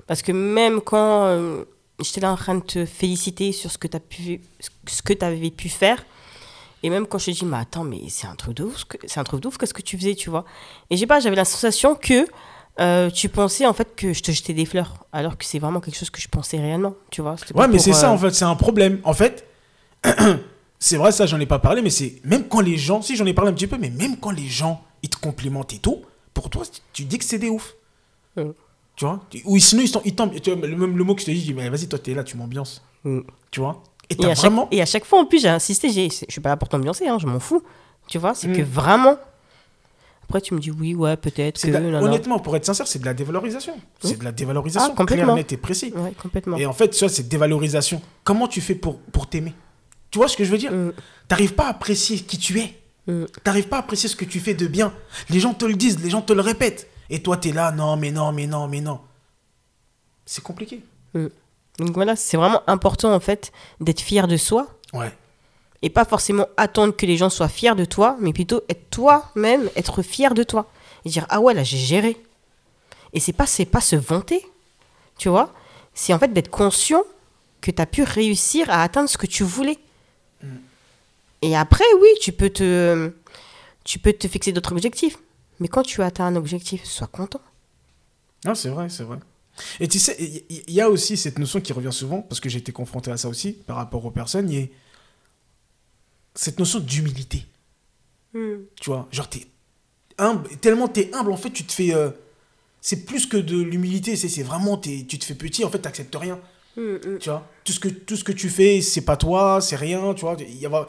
[0.07, 1.65] Parce que même quand euh,
[2.01, 4.41] j'étais là en train de te féliciter sur ce que tu pu,
[4.87, 6.05] ce que avais pu faire.
[6.83, 9.21] Et même quand je te dis, mais attends, mais c'est un truc de ouf, c'est
[9.21, 10.45] un truc de ouf, qu'est-ce que tu faisais, tu vois?
[10.91, 12.27] Et j'ai pas, j'avais la sensation que
[12.81, 15.81] euh, tu pensais en fait que je te jetais des fleurs, alors que c'est vraiment
[15.81, 17.37] quelque chose que je pensais réellement, tu vois?
[17.55, 19.01] Ouais, mais c'est ça en fait, c'est un problème.
[19.05, 19.47] En fait,
[20.83, 23.25] c'est vrai, ça, j'en ai pas parlé, mais c'est même quand les gens, si j'en
[23.25, 26.03] ai parlé un petit peu, mais même quand les gens, ils te complimentent et tout,
[26.35, 27.77] pour toi, tu dis que c'est des ouf.
[28.35, 29.21] Tu vois?
[29.45, 30.35] Ou sinon, ils tombent.
[30.41, 32.15] Tu vois, le, le, mot que je te dis, je dis, mais vas-y, toi, t'es
[32.15, 32.83] là, tu m'ambiances.
[33.05, 33.21] Mm.
[33.53, 33.81] Tu vois?
[34.11, 34.63] Et, à vraiment...
[34.65, 37.07] chaque, et à chaque fois, en plus, j'ai insisté, je suis pas là pour t'ambiancer,
[37.07, 37.63] hein, je m'en fous.
[38.09, 38.65] Tu vois, c'est que mm.
[38.65, 39.19] vraiment.
[40.25, 42.03] Après, tu me dis oui, ouais, peut-être que.
[42.03, 43.75] honnêtement, pour être sincère, c'est de la dévalorisation.
[44.01, 44.91] C'est de la dévalorisation.
[44.93, 45.27] Ah, complètement.
[45.27, 45.93] Clair, net et précis.
[45.95, 46.57] Ouais, complètement.
[46.57, 49.53] Et en fait, tu vois, cette dévalorisation, comment tu fais pour, pour t'aimer?
[50.13, 50.93] Tu vois ce que je veux dire mm.
[51.27, 52.79] T'arrives pas à apprécier qui tu es.
[53.09, 53.25] Mm.
[53.43, 54.93] T'arrives pas à apprécier ce que tu fais de bien.
[55.31, 56.89] Les gens te le disent, les gens te le répètent.
[57.11, 59.01] Et toi, tu es là, non, mais non, mais non, mais non.
[60.25, 60.83] C'est compliqué.
[61.15, 61.27] Mm.
[61.79, 64.69] Donc voilà, c'est vraiment important en fait d'être fier de soi.
[64.93, 65.13] Ouais.
[65.81, 69.69] Et pas forcément attendre que les gens soient fiers de toi, mais plutôt être toi-même,
[69.75, 70.71] être fier de toi.
[71.05, 72.17] Et dire, ah ouais, là, j'ai géré.
[73.13, 74.47] Et c'est pas, c'est pas se vanter,
[75.19, 75.53] tu vois?
[75.95, 77.03] C'est en fait d'être conscient
[77.61, 79.79] que tu as pu réussir à atteindre ce que tu voulais.
[81.43, 83.13] Et après, oui, tu peux te,
[83.85, 85.19] tu peux te fixer d'autres objectifs.
[85.59, 87.41] Mais quand tu atteins un objectif, sois content.
[88.45, 89.19] Non, c'est vrai, c'est vrai.
[89.81, 90.17] Et tu sais,
[90.49, 93.17] il y, a aussi cette notion qui revient souvent, parce que j'ai été confronté à
[93.17, 94.67] ça aussi par rapport aux personnes, il y a
[96.35, 97.45] cette notion d'humilité.
[98.33, 98.63] Hmm.
[98.81, 99.47] Tu vois, genre, t'es
[100.17, 101.95] humble, tellement t'es humble, en fait, tu te fais.
[101.95, 102.11] Euh,
[102.81, 106.17] c'est plus que de l'humilité, c'est vraiment, es, tu te fais petit, en fait, t'acceptes
[106.17, 106.41] rien.
[106.77, 107.19] Hmm, hmm.
[107.21, 110.15] Tu vois, tout ce, que, tout ce que tu fais, c'est pas toi, c'est rien,
[110.15, 110.37] tu vois.
[110.41, 110.87] Y a,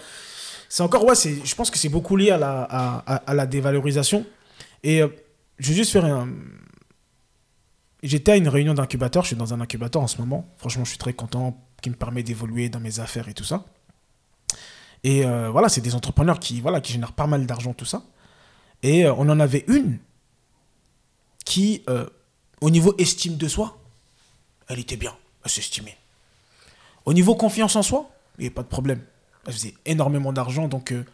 [0.73, 4.25] c'est encore, ouais, je pense que c'est beaucoup lié à la, dévalorisation.
[4.81, 5.07] Et euh,
[5.59, 6.29] je vais juste faire un.
[8.01, 10.49] J'étais à une réunion d'incubateur, je suis dans un incubateur en ce moment.
[10.57, 13.65] Franchement, je suis très content, qui me permet d'évoluer dans mes affaires et tout ça.
[15.03, 18.01] Et euh, voilà, c'est des entrepreneurs qui, voilà, qui génèrent pas mal d'argent, tout ça.
[18.81, 19.99] Et euh, on en avait une
[21.45, 21.85] qui,
[22.61, 23.77] au niveau estime de soi,
[24.67, 25.15] elle était bien.
[25.45, 25.99] elle s'estimait.
[27.05, 28.09] Au niveau confiance en soi,
[28.39, 29.03] il n'y avait pas de problème.
[29.45, 31.05] Elle faisait énormément d'argent, donc euh,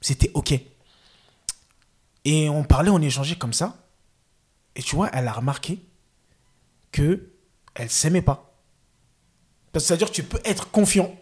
[0.00, 0.54] c'était OK.
[2.24, 3.76] Et on parlait, on échangeait comme ça.
[4.76, 5.80] Et tu vois, elle a remarqué
[6.92, 7.30] que
[7.74, 8.52] elle s'aimait pas.
[9.72, 11.14] Parce que c'est-à-dire tu peux être confiant,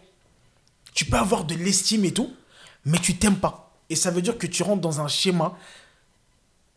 [0.93, 2.33] tu peux avoir de l'estime et tout,
[2.85, 3.77] mais tu t'aimes pas.
[3.89, 5.57] Et ça veut dire que tu rentres dans un schéma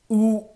[0.08, 0.46] où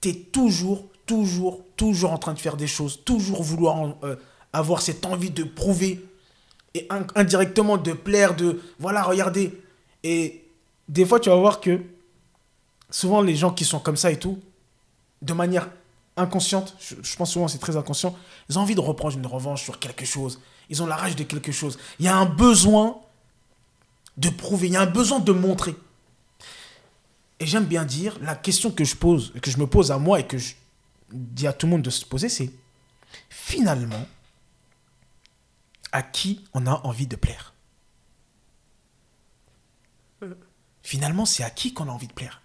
[0.00, 4.16] tu es toujours, toujours, toujours en train de faire des choses, toujours vouloir euh,
[4.52, 6.04] avoir cette envie de prouver
[6.74, 9.60] et in- indirectement de plaire, de voilà, regardez.
[10.02, 10.44] Et
[10.88, 11.80] des fois, tu vas voir que
[12.90, 14.38] souvent les gens qui sont comme ça et tout,
[15.22, 15.68] de manière
[16.16, 18.16] inconsciente, je, je pense souvent c'est très inconscient,
[18.48, 20.40] ils ont envie de reprendre une revanche sur quelque chose.
[20.68, 21.78] Ils ont la rage de quelque chose.
[21.98, 22.98] Il y a un besoin
[24.16, 25.74] de prouver, il y a un besoin de montrer.
[27.40, 30.20] Et j'aime bien dire, la question que je pose, que je me pose à moi
[30.20, 30.54] et que je
[31.10, 32.50] dis à tout le monde de se poser, c'est
[33.28, 34.06] finalement,
[35.92, 37.54] à qui on a envie de plaire
[40.82, 42.42] Finalement, c'est à qui qu'on a envie de plaire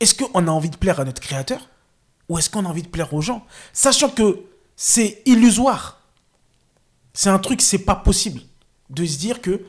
[0.00, 1.68] Est-ce qu'on a envie de plaire à notre créateur
[2.28, 3.46] Ou est-ce qu'on a envie de plaire aux gens?
[3.72, 4.44] Sachant que
[4.76, 6.00] c'est illusoire.
[7.14, 8.40] C'est un truc, c'est pas possible
[8.90, 9.64] de se dire que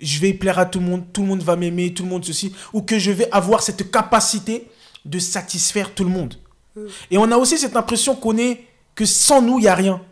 [0.00, 2.24] je vais plaire à tout le monde, tout le monde va m'aimer, tout le monde
[2.24, 4.70] ceci, ou que je vais avoir cette capacité
[5.04, 6.36] de satisfaire tout le monde.
[7.10, 10.02] Et on a aussi cette impression qu'on est, que sans nous, il n'y a rien.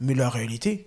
[0.00, 0.86] Mais la réalité,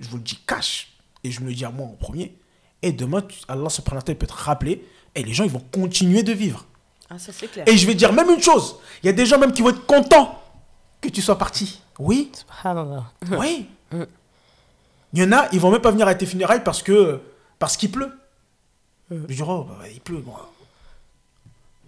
[0.00, 2.36] je vous le dis cash, et je me le dis à moi en premier,
[2.82, 6.22] et demain, Allah subhanahu wa ta'ala peut te rappeler, et les gens, ils vont continuer
[6.22, 6.66] de vivre.
[7.10, 7.68] Ah, ça c'est clair.
[7.68, 9.70] Et je vais dire même une chose, il y a des gens même qui vont
[9.70, 10.40] être contents
[11.00, 11.80] que tu sois parti.
[11.98, 13.04] Oui, Subhanallah.
[13.38, 13.68] oui.
[15.12, 17.20] Il y en a, ils vont même pas venir à tes funérailles parce que
[17.58, 18.10] parce qu'il pleut.
[19.10, 20.50] Je dis, oh, bah, il pleut, moi.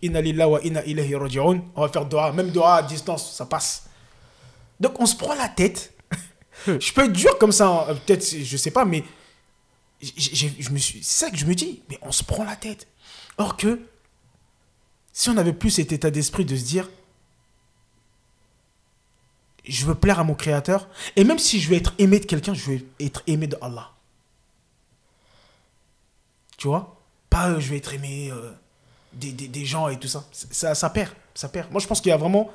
[0.02, 1.62] Inna wa inna ilayhi raji'un.
[1.74, 3.88] On va faire dua, même dua à distance, ça passe.
[4.78, 5.92] Donc on se prend la tête.
[6.66, 9.04] Je peux être dur comme ça, hein, peut-être, je sais pas, mais
[10.02, 12.86] c'est ça que je me dis, mais on se prend la tête.
[13.38, 13.80] Or que,
[15.12, 16.88] si on avait plus cet état d'esprit de se dire,
[19.64, 22.54] je veux plaire à mon créateur, et même si je veux être aimé de quelqu'un,
[22.54, 23.90] je veux être aimé de Allah.
[26.56, 26.96] Tu vois?
[27.28, 28.52] Pas euh, je vais être aimé euh,
[29.12, 30.24] des, gens et tout ça.
[30.32, 30.74] Ça.
[30.74, 31.70] Ça perd, ça perd.
[31.70, 32.50] Moi je pense qu'il y a vraiment,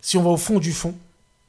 [0.00, 0.96] si on va au fond du fond,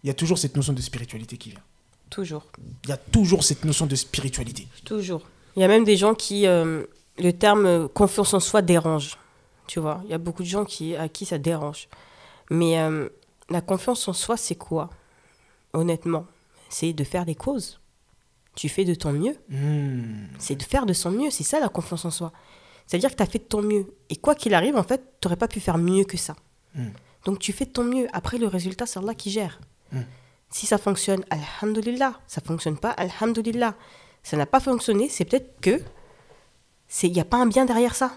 [0.05, 1.63] il y a toujours cette notion de spiritualité qui vient.
[2.11, 2.45] Toujours.
[2.83, 4.67] Il y a toujours cette notion de spiritualité.
[4.85, 5.23] Toujours.
[5.55, 6.45] Il y a même des gens qui.
[6.45, 6.83] euh,
[7.17, 9.17] le terme confiance en soi dérange.
[9.65, 11.87] Tu vois, il y a beaucoup de gens qui, à qui ça dérange.
[12.51, 13.09] Mais euh,
[13.49, 14.91] la confiance en soi, c'est quoi
[15.73, 16.27] Honnêtement,
[16.69, 17.79] c'est de faire des causes.
[18.53, 19.35] Tu fais de ton mieux.
[19.49, 20.27] Hmm.
[20.37, 21.31] C'est de faire de son mieux.
[21.31, 22.31] C'est ça la confiance en soi.
[22.85, 23.91] C'est-à-dire que tu as fait de ton mieux.
[24.09, 26.35] Et quoi qu'il arrive, en fait, tu n'aurais pas pu faire mieux que ça.
[26.75, 26.89] Mm.
[27.25, 28.07] Donc tu fais de ton mieux.
[28.13, 29.59] Après, le résultat, c'est Allah qui gère.
[29.95, 30.05] Mm.
[30.49, 32.13] Si ça fonctionne, alhamdulillah.
[32.27, 33.75] Ça fonctionne pas, alhamdulillah.
[34.23, 35.81] Ça n'a pas fonctionné, c'est peut-être que
[37.03, 38.11] il n'y a pas un bien derrière ça.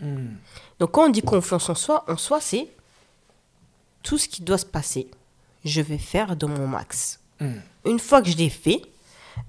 [0.00, 0.34] Hmm.
[0.80, 2.68] Donc quand on dit confiance en soi, en soi, c'est
[4.02, 5.08] tout ce qui doit se passer,
[5.64, 7.20] je vais faire de mon max.
[7.40, 7.52] Mm.
[7.86, 8.82] Une fois que je l'ai fait,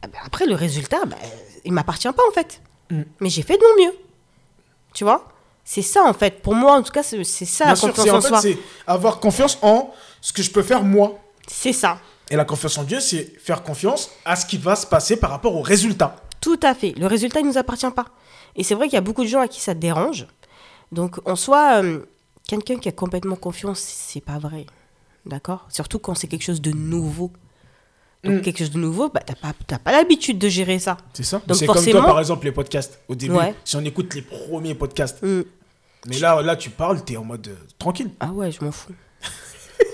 [0.03, 1.17] eh ben, après le résultat, ben,
[1.65, 2.61] il m'appartient pas en fait.
[2.89, 3.01] Mm.
[3.19, 3.97] Mais j'ai fait de mon mieux.
[4.93, 5.27] Tu vois?
[5.65, 6.41] C'est ça en fait.
[6.41, 8.41] Pour moi, en tout cas, c'est ça Bien la sûr, confiance en en fait, soi.
[8.41, 11.19] c'est avoir confiance en ce que je peux faire moi.
[11.47, 11.99] C'est ça.
[12.29, 15.29] Et la confiance en Dieu, c'est faire confiance à ce qui va se passer par
[15.29, 16.15] rapport au résultat.
[16.41, 16.93] Tout à fait.
[16.97, 18.05] Le résultat, il ne nous appartient pas.
[18.55, 20.25] Et c'est vrai qu'il y a beaucoup de gens à qui ça dérange.
[20.91, 21.99] Donc, en soi, euh,
[22.47, 24.65] quelqu'un qui a complètement confiance, c'est pas vrai.
[25.25, 25.65] D'accord?
[25.69, 27.31] Surtout quand c'est quelque chose de nouveau.
[28.23, 28.41] Donc, Mm.
[28.41, 30.97] quelque chose de nouveau, bah, t'as pas, pas l'habitude de gérer ça.
[31.13, 32.99] C'est ça Donc C'est comme toi, par exemple, les podcasts.
[33.07, 33.53] Au début, Ouais.
[33.63, 35.21] si on écoute les premiers podcasts.
[35.21, 35.43] Mm.
[36.07, 38.09] Mais là, là, tu parles, t'es en mode euh, tranquille.
[38.19, 38.93] Ah ouais, je m'en fous.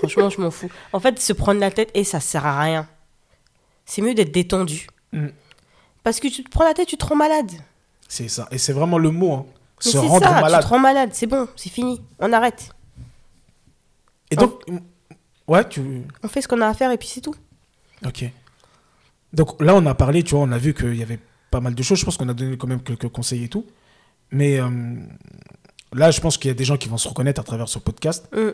[0.08, 0.70] Franchement, je m'en fous.
[0.92, 2.88] En fait, se prendre la tête, et ça sert à rien.
[3.84, 4.86] C'est mieux d'être détendu.
[5.12, 5.28] Mm.
[6.02, 7.50] Parce que tu te prends la tête, tu te rends malade.
[8.08, 8.48] C'est ça.
[8.50, 9.32] Et c'est vraiment le mot.
[9.32, 9.46] hein.
[9.78, 10.60] Se rendre ça, malade.
[10.60, 11.10] tu te rends malade.
[11.12, 12.00] C'est bon, c'est fini.
[12.20, 12.70] On arrête.
[14.30, 14.62] Et donc,
[15.48, 16.02] ouais, tu.
[16.22, 17.34] On fait ce qu'on a à faire et puis c'est tout.
[18.06, 18.24] Ok.
[19.32, 21.18] Donc là, on a parlé, tu vois, on a vu qu'il y avait
[21.50, 21.98] pas mal de choses.
[21.98, 23.66] Je pense qu'on a donné quand même quelques conseils et tout.
[24.30, 24.68] Mais euh,
[25.92, 27.78] là, je pense qu'il y a des gens qui vont se reconnaître à travers ce
[27.78, 28.28] podcast.
[28.32, 28.50] Mm.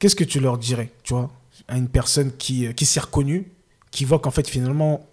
[0.00, 1.30] Qu'est-ce que tu leur dirais, tu vois,
[1.68, 3.52] à une personne qui, euh, qui s'est reconnue,
[3.90, 5.06] qui voit qu'en fait, finalement,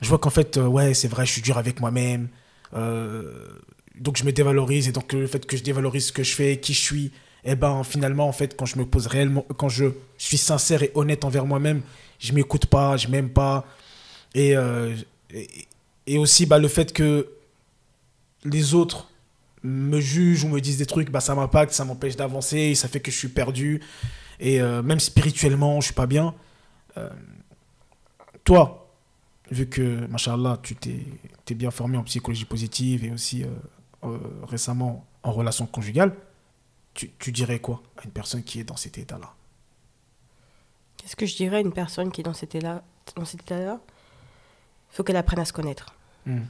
[0.00, 2.28] je vois qu'en fait, euh, ouais, c'est vrai, je suis dur avec moi-même.
[2.74, 3.48] euh,
[3.96, 6.60] donc je me dévalorise et donc le fait que je dévalorise ce que je fais,
[6.60, 7.12] qui je suis,
[7.44, 9.86] eh ben finalement en fait quand je me pose réellement, quand je,
[10.18, 11.80] suis sincère et honnête envers moi-même,
[12.18, 13.64] je m'écoute pas, je m'aime pas
[14.34, 14.50] et,
[15.32, 15.48] et,
[16.06, 17.26] et aussi bah, le fait que
[18.44, 19.08] les autres
[19.66, 23.00] me jugent ou me disent des trucs, bah ça m'impacte, ça m'empêche d'avancer, ça fait
[23.00, 23.82] que je suis perdu
[24.38, 26.34] et euh, même spirituellement je suis pas bien.
[26.96, 27.10] Euh,
[28.44, 28.92] toi,
[29.50, 31.04] vu que, machallah, tu t'es
[31.48, 33.44] es bien formé en psychologie positive et aussi
[34.04, 36.14] euh, récemment en relation conjugale,
[36.94, 39.34] tu, tu dirais quoi à une personne qui est dans cet état-là?
[40.96, 42.82] Qu'est-ce que je dirais à une personne qui est dans cet état-là
[43.16, 43.80] Dans cet état-là,
[44.92, 45.94] il faut qu'elle apprenne à se connaître.
[46.24, 46.42] Hmm.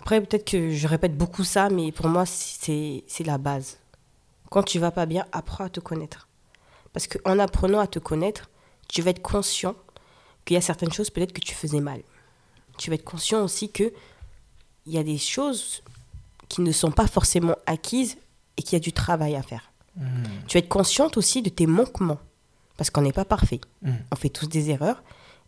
[0.00, 3.78] Après, peut-être que je répète beaucoup ça, mais pour moi, c'est c'est la base.
[4.50, 6.28] Quand tu vas pas bien, apprends à te connaître.
[6.92, 8.50] Parce qu'en apprenant à te connaître,
[8.88, 9.74] tu vas être conscient
[10.44, 12.00] qu'il y a certaines choses peut-être que tu faisais mal.
[12.78, 13.92] Tu vas être conscient aussi que
[14.86, 15.82] il y a des choses
[16.48, 18.16] qui ne sont pas forcément acquises
[18.56, 19.70] et qu'il y a du travail à faire.
[19.96, 20.24] Hmm.
[20.48, 22.18] Tu vas être consciente aussi de tes manquements.
[22.76, 23.60] Parce qu'on n'est pas parfait.
[23.82, 23.92] Hmm.
[24.10, 25.02] On fait tous des erreurs.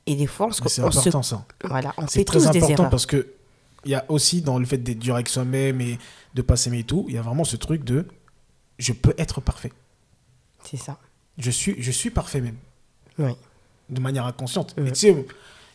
[0.07, 1.47] Et des fois, on se, C'est on se- important ça.
[1.65, 2.91] voilà, on C'est fait très tous des important erreurs.
[2.91, 3.33] parce que
[3.85, 5.99] il y a aussi dans le fait d'être dur avec soi-même et
[6.35, 8.07] de pas s'aimer et tout, il y a vraiment ce truc de
[8.79, 9.73] je peux être parfait.
[10.65, 10.99] C'est ça.
[11.39, 12.57] Je suis, je suis parfait même,
[13.19, 13.33] Oui.
[13.91, 14.75] de manière inconsciente.
[14.79, 15.27] Et tu sais,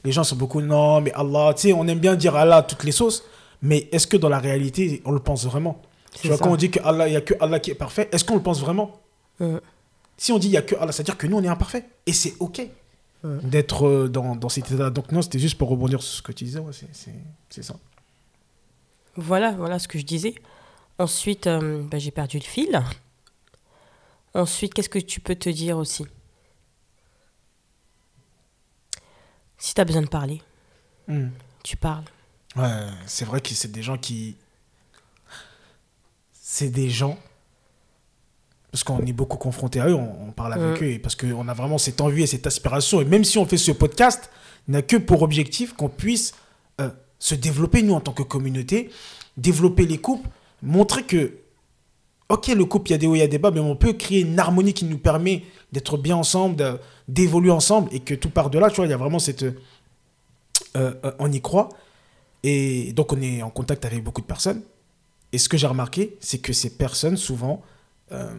[0.03, 2.63] les gens sont beaucoup non, mais Allah, tu sais, on aime bien dire Allah à
[2.63, 3.23] toutes les sauces,
[3.61, 5.81] mais est-ce que dans la réalité, on le pense vraiment?
[6.13, 6.43] Tu vois, ça.
[6.43, 8.35] quand on dit que Allah, il y a que Allah qui est parfait, est-ce qu'on
[8.35, 8.99] le pense vraiment?
[10.17, 11.85] Si on dit il y a que Allah, c'est-à-dire que nous, on est imparfait.
[12.05, 12.61] Et c'est OK
[13.43, 16.31] d'être euh, dans, dans cet état Donc, non, c'était juste pour rebondir sur ce que
[16.31, 16.59] tu disais.
[16.59, 16.71] ouais,
[17.49, 17.75] c'est ça.
[19.17, 20.35] Voilà, voilà ce que je disais.
[20.99, 22.81] Ensuite, euh, bah, j'ai perdu le fil.
[24.33, 26.05] Ensuite, qu'est-ce que tu peux te dire aussi?
[29.57, 30.41] Si tu as besoin de parler,
[31.07, 31.29] Hmm.
[31.63, 32.03] tu parles.
[32.55, 32.69] Ouais,
[33.05, 34.35] c'est vrai que c'est des gens qui.
[36.33, 37.17] C'est des gens.
[38.71, 40.83] Parce qu'on est beaucoup confronté à eux, on, on parle avec Mm.
[40.83, 42.99] eux, et parce qu'on a vraiment cette envie et cette aspiration.
[43.01, 44.29] Et même si on fait ce podcast,
[44.67, 46.33] n'a que pour objectif qu'on puisse
[47.19, 48.89] se développer, nous, en tant que communauté,
[49.37, 50.27] développer les couples,
[50.61, 51.37] montrer que,
[52.29, 53.75] ok, le couple, il y a des hauts, il y a des bas, mais on
[53.75, 58.29] peut créer une harmonie qui nous permet d'être bien ensemble, d'évoluer ensemble, et que tout
[58.29, 59.43] part de là, tu vois, il y a vraiment cette.
[59.43, 59.55] euh,
[60.75, 61.69] euh, on y croit.
[62.43, 64.61] Et donc, on est en contact avec beaucoup de personnes.
[65.31, 67.61] Et ce que j'ai remarqué, c'est que ces personnes, souvent,
[68.11, 68.33] euh,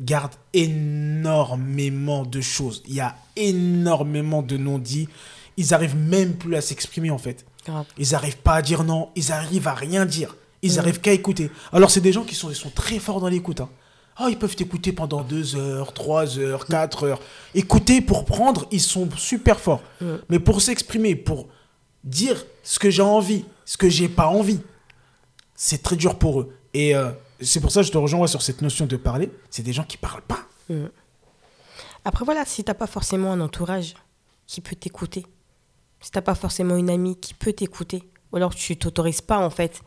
[0.00, 2.82] gardent énormément de choses.
[2.86, 5.08] Il y a énormément de non-dits.
[5.56, 7.44] Ils arrivent même plus à s'exprimer, en fait.
[7.66, 7.86] Grave.
[7.98, 9.10] Ils n'arrivent pas à dire non.
[9.16, 10.36] Ils arrivent à rien dire.
[10.62, 10.78] Ils Mhm.
[10.78, 11.50] arrivent qu'à écouter.
[11.72, 13.60] Alors, c'est des gens qui sont, ils sont très forts dans l'écoute.
[13.60, 13.70] hein.
[14.16, 17.20] Ah, ils peuvent t'écouter pendant deux heures, trois heures, quatre heures.
[17.54, 19.82] Écouter pour prendre, ils sont super forts.
[20.00, 20.20] Mhm.
[20.28, 21.48] Mais pour s'exprimer, pour
[22.04, 24.60] dire ce que j'ai envie, ce que j'ai pas envie,
[25.54, 26.54] c'est très dur pour eux.
[26.74, 29.30] Et euh, c'est pour ça que je te rejoins sur cette notion de parler.
[29.50, 30.40] C'est des gens qui parlent pas.
[32.04, 33.94] Après, voilà, si t'as pas forcément un entourage
[34.46, 35.24] qui peut t'écouter,
[36.02, 39.50] si t'as pas forcément une amie qui peut t'écouter, ou alors tu t'autorises pas, en
[39.50, 39.82] fait,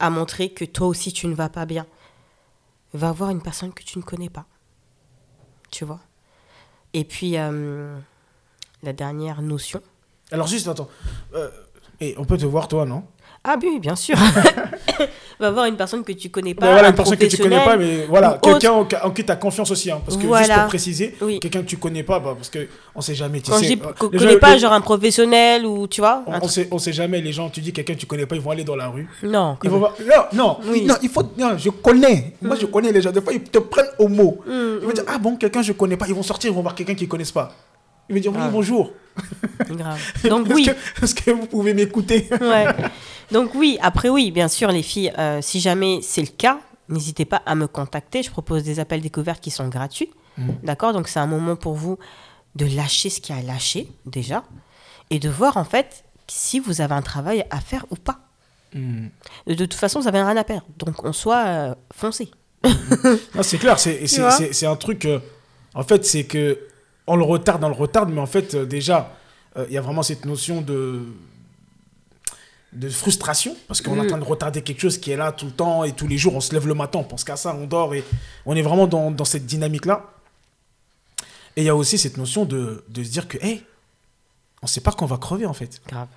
[0.00, 1.86] à montrer que toi aussi tu ne vas pas bien,
[2.94, 4.46] va voir une personne que tu ne connais pas.
[5.70, 6.00] Tu vois?
[6.94, 7.98] Et puis, euh,
[8.82, 9.82] la dernière notion.
[10.32, 10.88] Alors juste, attends.
[11.34, 11.50] Euh,
[12.00, 13.04] et on peut te voir, toi, non?
[13.50, 14.14] Ah oui, bien sûr.
[15.40, 16.66] va voir une personne que tu connais pas.
[16.66, 19.24] Ben voilà, un une personne que tu connais pas, mais voilà, quelqu'un en, en qui
[19.24, 19.90] tu as confiance aussi.
[19.90, 20.58] hein, parce que juste Voilà.
[20.60, 21.38] pour préciser, Oui.
[21.40, 23.40] quelqu'un que tu connais pas, bah, parce que on sait jamais.
[23.40, 26.24] Tu Quand sais, je dis euh, qu'on gens- pas, genre un professionnel ou tu vois
[26.26, 28.34] on, on sait, on sait jamais, les gens, tu dis quelqu'un que tu connais pas,
[28.34, 29.08] ils vont aller dans la rue.
[29.22, 29.56] Non.
[29.62, 29.94] Ils vont voir.
[30.04, 30.84] Non, non, Oui.
[30.84, 31.22] non, il faut.
[31.38, 32.34] Non, je connais.
[32.42, 33.12] Moi, je connais les gens.
[33.12, 34.40] Des fois, ils te prennent au mot.
[34.46, 34.50] Mm,
[34.82, 36.06] Ils vont dire Ah bon, quelqu'un je connais pas.
[36.08, 37.52] Ils vont sortir, ils vont voir quelqu'un qu'ils connaissent pas.
[38.08, 38.48] Ils vont dire Oui, Ah.
[38.50, 38.92] bonjour.
[39.70, 40.00] Grave.
[40.28, 40.66] Donc Est-ce oui.
[40.66, 42.66] que- Est-ce que vous pouvez m'écouter Ouais.
[43.32, 47.24] Donc oui, après oui, bien sûr, les filles, euh, si jamais c'est le cas, n'hésitez
[47.24, 48.22] pas à me contacter.
[48.22, 50.10] Je propose des appels découvertes qui sont gratuits.
[50.38, 50.50] Mm.
[50.62, 50.92] D'accord?
[50.92, 51.98] Donc c'est un moment pour vous
[52.54, 54.42] de lâcher ce qu'il y a à lâcher déjà
[55.10, 58.20] et de voir en fait si vous avez un travail à faire ou pas.
[58.74, 59.06] Hmm.
[59.46, 60.66] De toute façon, vous avez rien à perdre.
[60.78, 62.30] Donc on soit euh, foncé.
[63.42, 65.04] C'est clair, c'est un truc.
[65.06, 65.20] euh,
[65.74, 66.58] en fait, c'est que
[67.08, 69.16] on le retarde, on le retarde, mais en fait, euh, déjà,
[69.56, 71.04] euh, il y a vraiment cette notion de
[72.74, 74.08] de frustration parce qu'on est en Mm.
[74.08, 76.34] train de retarder quelque chose qui est là tout le temps et tous les jours
[76.36, 78.04] on se lève le matin on pense qu'à ça on dort et
[78.44, 80.04] on est vraiment dans, dans cette dynamique là
[81.56, 83.64] et il y a aussi cette notion de, de se dire que hey,
[84.60, 86.08] on sait pas qu'on va crever en fait Grave.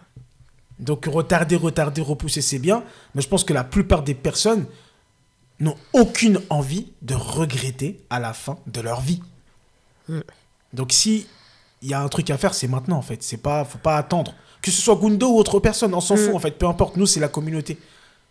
[0.77, 2.83] donc retarder, retarder, repousser, c'est bien,
[3.15, 4.65] mais je pense que la plupart des personnes
[5.61, 9.21] n'ont aucune envie de regretter à la fin de leur vie.
[10.09, 10.19] Mm.
[10.73, 11.27] Donc si
[11.81, 13.23] il y a un truc à faire, c'est maintenant en fait.
[13.23, 14.33] C'est pas, faut pas attendre.
[14.61, 16.17] Que ce soit Gundo ou autre personne, on s'en Mm.
[16.19, 16.51] fout en fait.
[16.57, 17.77] Peu importe, nous c'est la communauté.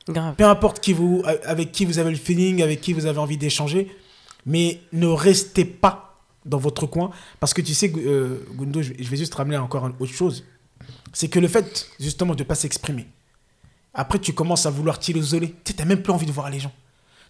[0.08, 0.34] Grave.
[0.36, 3.36] Peu importe qui vous, avec qui vous avez le feeling, avec qui vous avez envie
[3.36, 3.94] d'échanger,
[4.46, 7.10] mais ne restez pas dans votre coin.
[7.38, 10.44] Parce que tu sais, euh, Gundo, je vais juste ramener encore une autre chose.
[11.12, 13.06] C'est que le fait, justement, de ne pas s'exprimer.
[13.92, 15.54] Après, tu commences à vouloir t'isoler.
[15.64, 16.72] Tu n'as même plus envie de voir les gens.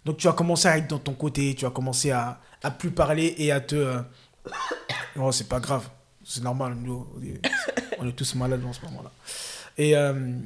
[0.05, 2.91] Donc, tu vas commencer à être dans ton côté, tu vas commencer à, à plus
[2.91, 3.97] parler et à te,
[5.15, 5.89] Non, c'est pas grave.
[6.23, 6.75] C'est normal.
[6.75, 7.41] Nous, on est,
[7.99, 9.11] on est tous malades en ce moment-là.
[9.77, 10.37] Et, euh,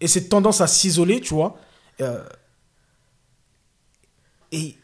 [0.00, 1.58] et cette tendance à s'isoler, tu vois.
[2.00, 2.24] euh,
[4.52, 4.76] et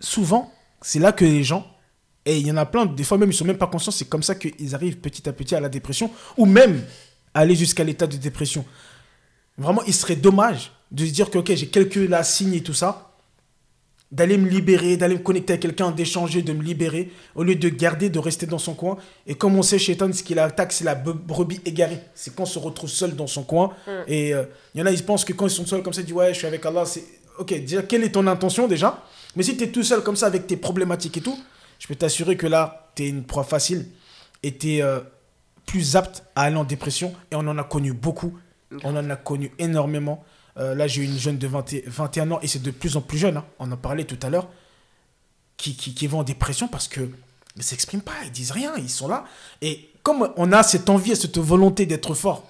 [0.00, 1.66] souvent, c'est là que les gens,
[2.24, 4.08] et il y en a plein, des fois même, ils sont même pas conscients, c'est
[4.08, 6.84] comme ça qu'ils arrivent petit à petit à la dépression, ou même
[7.34, 8.64] aller jusqu'à l'état de dépression.
[9.58, 12.74] Vraiment, il serait dommage de se dire que, ok, j'ai quelques là, signes et tout
[12.74, 13.11] ça,
[14.12, 17.68] d'aller me libérer, d'aller me connecter à quelqu'un, d'échanger, de me libérer, au lieu de
[17.70, 18.98] garder, de rester dans son coin.
[19.26, 21.98] Et comme on sait, Shaitan, ce qu'il attaque, c'est la brebis égarée.
[22.14, 23.70] C'est quand on se retrouve seul dans son coin.
[24.06, 24.44] Et euh,
[24.74, 26.14] il y en a, ils pensent que quand ils sont seuls comme ça, ils disent,
[26.14, 26.84] ouais, je suis avec Allah.
[26.84, 27.02] C'est...
[27.38, 29.02] Ok, déjà, quelle est ton intention déjà?
[29.34, 31.38] Mais si tu es tout seul comme ça avec tes problématiques et tout,
[31.78, 33.86] je peux t'assurer que là, tu es une proie facile
[34.42, 34.82] et tu es
[35.64, 37.14] plus apte à aller en dépression.
[37.30, 38.38] Et on en a connu beaucoup.
[38.84, 40.22] On en a connu énormément.
[40.58, 43.00] Euh, là, j'ai une jeune de 20 et- 21 ans et c'est de plus en
[43.00, 43.36] plus jeune.
[43.38, 43.44] hein.
[43.58, 44.48] On en parlait tout à l'heure.
[45.56, 47.00] Qui, qui, qui vont en dépression parce que
[47.56, 49.24] ne s'expriment pas, ils disent rien, ils sont là.
[49.60, 52.48] Et comme on a cette envie et cette volonté d'être fort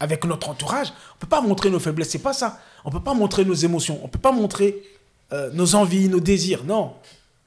[0.00, 2.60] avec notre entourage, on peut pas montrer nos faiblesses, c'est pas ça.
[2.84, 4.82] On peut pas montrer nos émotions, on peut pas montrer
[5.32, 6.64] euh, nos envies, nos désirs.
[6.64, 6.94] Non,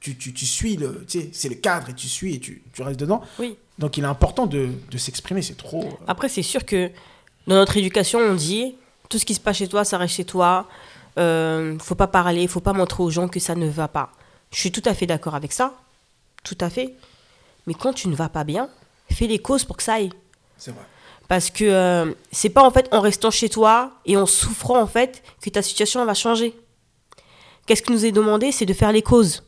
[0.00, 2.62] tu, tu, tu suis le, tu sais, c'est le cadre et tu suis et tu,
[2.72, 3.20] tu restes dedans.
[3.38, 3.58] Oui.
[3.78, 5.84] Donc il est important de, de s'exprimer, c'est trop.
[5.84, 6.90] euh, Après, c'est sûr que
[7.46, 8.74] dans notre éducation, on dit
[9.08, 10.66] tout ce qui se passe chez toi, ça reste chez toi.
[11.18, 14.12] Euh, faut pas parler, faut pas montrer aux gens que ça ne va pas.
[14.52, 15.74] Je suis tout à fait d'accord avec ça,
[16.44, 16.94] tout à fait.
[17.66, 18.68] Mais quand tu ne vas pas bien,
[19.10, 20.10] fais les causes pour que ça aille.
[20.56, 20.84] C'est vrai.
[21.28, 24.86] Parce que euh, c'est pas en fait en restant chez toi et en souffrant en
[24.86, 26.54] fait que ta situation va changer.
[27.66, 29.42] Qu'est-ce qui nous est demandé C'est de faire les causes.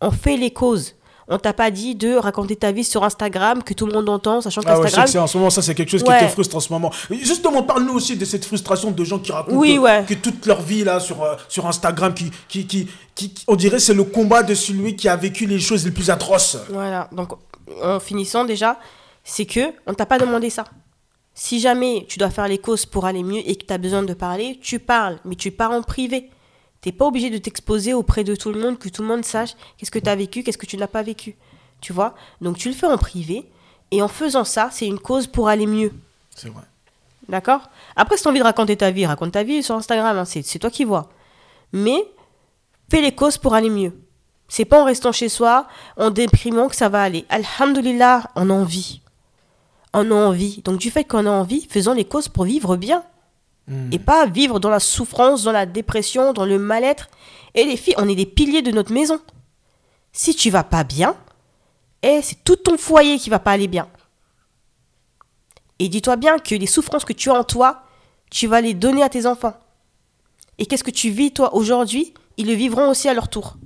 [0.00, 0.94] On fait les causes.
[1.32, 4.40] On t'a pas dit de raconter ta vie sur Instagram que tout le monde entend,
[4.40, 5.04] sachant Ah ouais, je sais qu'Instagram.
[5.06, 6.20] que c'est en ce moment, ça c'est quelque chose qui Ouais.
[6.26, 6.90] te frustre en ce moment.
[7.10, 10.04] Justement, parle-nous aussi de cette frustration de gens qui racontent Oui, euh, ouais.
[10.08, 13.54] que toute leur vie là sur, euh, sur Instagram, qui, qui, qui, qui- qui- on
[13.56, 16.56] dirait c'est le combat de celui qui a vécu les choses les plus atroces.
[16.70, 17.30] Voilà, donc
[17.82, 18.78] en finissant déjà,
[19.22, 20.64] c'est que on t'a pas demandé ça.
[21.32, 24.02] Si jamais tu dois faire les causes pour aller mieux et que tu as besoin
[24.02, 26.28] de parler, tu parles, mais tu pars en privé.
[26.80, 29.50] T'es pas obligé de t'exposer auprès de tout le monde, que tout le monde sache
[29.76, 31.36] qu'est-ce que tu as vécu, qu'est-ce que tu n'as pas vécu.
[31.80, 32.14] Tu vois?
[32.40, 33.44] Donc tu le fais en privé,
[33.90, 35.92] et en faisant ça, c'est une cause pour aller mieux.
[36.34, 36.62] C'est vrai.
[37.28, 37.62] D'accord?
[37.96, 40.24] Après, si tu as envie de raconter ta vie, raconte ta vie sur Instagram, hein,
[40.24, 41.10] c'est c'est toi qui vois.
[41.72, 42.04] Mais
[42.90, 43.92] fais les causes pour aller mieux.
[44.48, 47.24] C'est pas en restant chez soi, en déprimant que ça va aller.
[47.28, 49.00] Alhamdulillah, on a envie.
[49.92, 50.60] On a envie.
[50.64, 53.04] Donc du fait qu'on a envie, faisons les causes pour vivre bien.
[53.68, 53.92] Hmm.
[53.92, 57.08] Et pas vivre dans la souffrance, dans la dépression, dans le mal-être.
[57.54, 59.20] Et les filles, on est des piliers de notre maison.
[60.12, 61.16] Si tu vas pas bien,
[62.02, 63.88] eh, c'est tout ton foyer qui va pas aller bien.
[65.78, 67.82] Et dis-toi bien que les souffrances que tu as en toi,
[68.30, 69.54] tu vas les donner à tes enfants.
[70.58, 72.12] Et qu'est-ce que tu vis toi aujourd'hui?
[72.36, 73.56] Ils le vivront aussi à leur tour.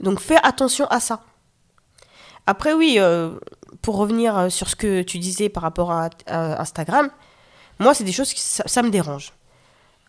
[0.00, 1.22] Donc fais attention à ça.
[2.46, 3.38] Après oui, euh,
[3.82, 7.10] pour revenir euh, sur ce que tu disais par rapport à, à Instagram,
[7.78, 9.32] moi c'est des choses qui ça, ça me dérange.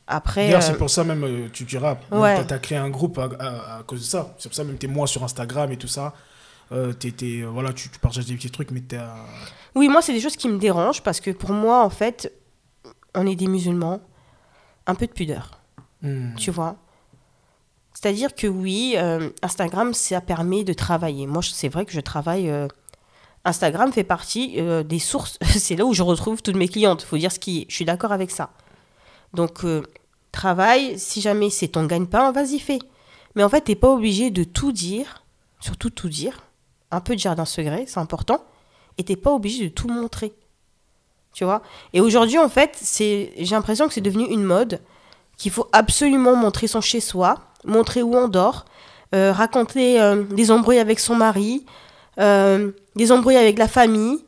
[0.09, 2.37] Après, euh, c'est pour ça même, euh, tu diras, Ouais.
[2.37, 4.33] t'as- t'as créé un groupe à, à- à cause de ça.
[4.37, 6.13] C'est pour ça même t'es moins sur Instagram et tout ça.
[6.71, 9.15] Euh, t'es- t'es- euh, voilà, tu, tu partages des petits trucs, mais t'es à-
[9.75, 12.33] Oui, moi, c'est des choses qui me dérangent parce que pour moi, en fait,
[13.15, 13.99] on est des musulmans,
[14.85, 15.59] un peu de pudeur,
[16.01, 16.35] Hmm.
[16.35, 16.77] tu vois?
[17.93, 21.25] C'est-à-dire que oui, euh, Instagram, ça permet de travailler.
[21.27, 22.49] Moi, c'est vrai que je travaille.
[23.47, 25.39] Instagram fait partie euh, des sources.
[25.43, 27.01] c'est là où je retrouve toutes mes clientes.
[27.01, 27.65] faut dire ce qui est.
[27.69, 28.51] Je suis d'accord avec ça.
[29.33, 29.83] Donc, euh,
[30.31, 32.79] travail, si jamais c'est ton gagne-pain, vas-y, fais.
[33.35, 35.23] Mais en fait, t'es pas obligé de tout dire,
[35.59, 36.41] surtout tout dire.
[36.91, 38.43] Un peu de jardin secret, c'est important.
[38.97, 40.33] Et t'es pas obligé de tout montrer.
[41.33, 41.61] Tu vois?
[41.93, 44.81] Et aujourd'hui, en fait, c'est, j'ai l'impression que c'est devenu une mode
[45.37, 48.65] qu'il faut absolument montrer son chez-soi, montrer où on dort,
[49.13, 49.99] euh, raconter
[50.31, 51.63] des embrouilles avec son mari,
[52.19, 54.19] euh, des embrouilles avec la famille,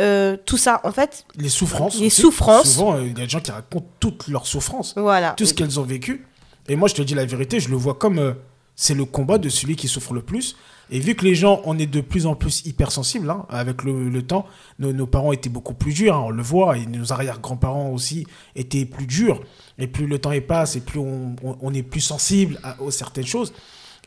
[0.00, 0.80] euh, tout ça.
[0.84, 1.98] En fait, les souffrances.
[2.00, 2.72] Les souffrances.
[2.74, 4.94] Souvent, euh, il y a des gens qui racontent toutes leurs souffrances.
[4.96, 5.32] voilà.
[5.36, 6.26] tout ce qu'elles ont vécu.
[6.68, 8.32] Et moi, je te dis la vérité, je le vois comme euh,
[8.76, 10.56] c'est le combat de celui qui souffre le plus.
[10.90, 14.08] Et vu que les gens, on est de plus en plus hypersensibles, hein, avec le,
[14.10, 14.46] le temps,
[14.78, 18.26] nos, nos parents étaient beaucoup plus durs, hein, on le voit, et nos arrière-grands-parents aussi
[18.56, 19.40] étaient plus durs.
[19.78, 22.80] Et plus le temps y passe, et plus on, on- on est plus sensible à,
[22.82, 23.52] aux certaines choses.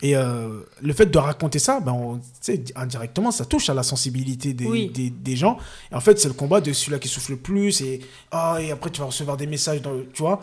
[0.02, 2.20] Et euh, le fait de raconter ça, ben on-
[2.74, 4.90] indirectement, ça touche à la sensibilité des, Oui.
[4.90, 5.56] des, des gens.
[5.90, 7.80] Et en fait, c'est le combat de celui-là qui souffle le plus.
[7.80, 10.42] Et, ah, et après, tu vas recevoir des messages, dans, tu vois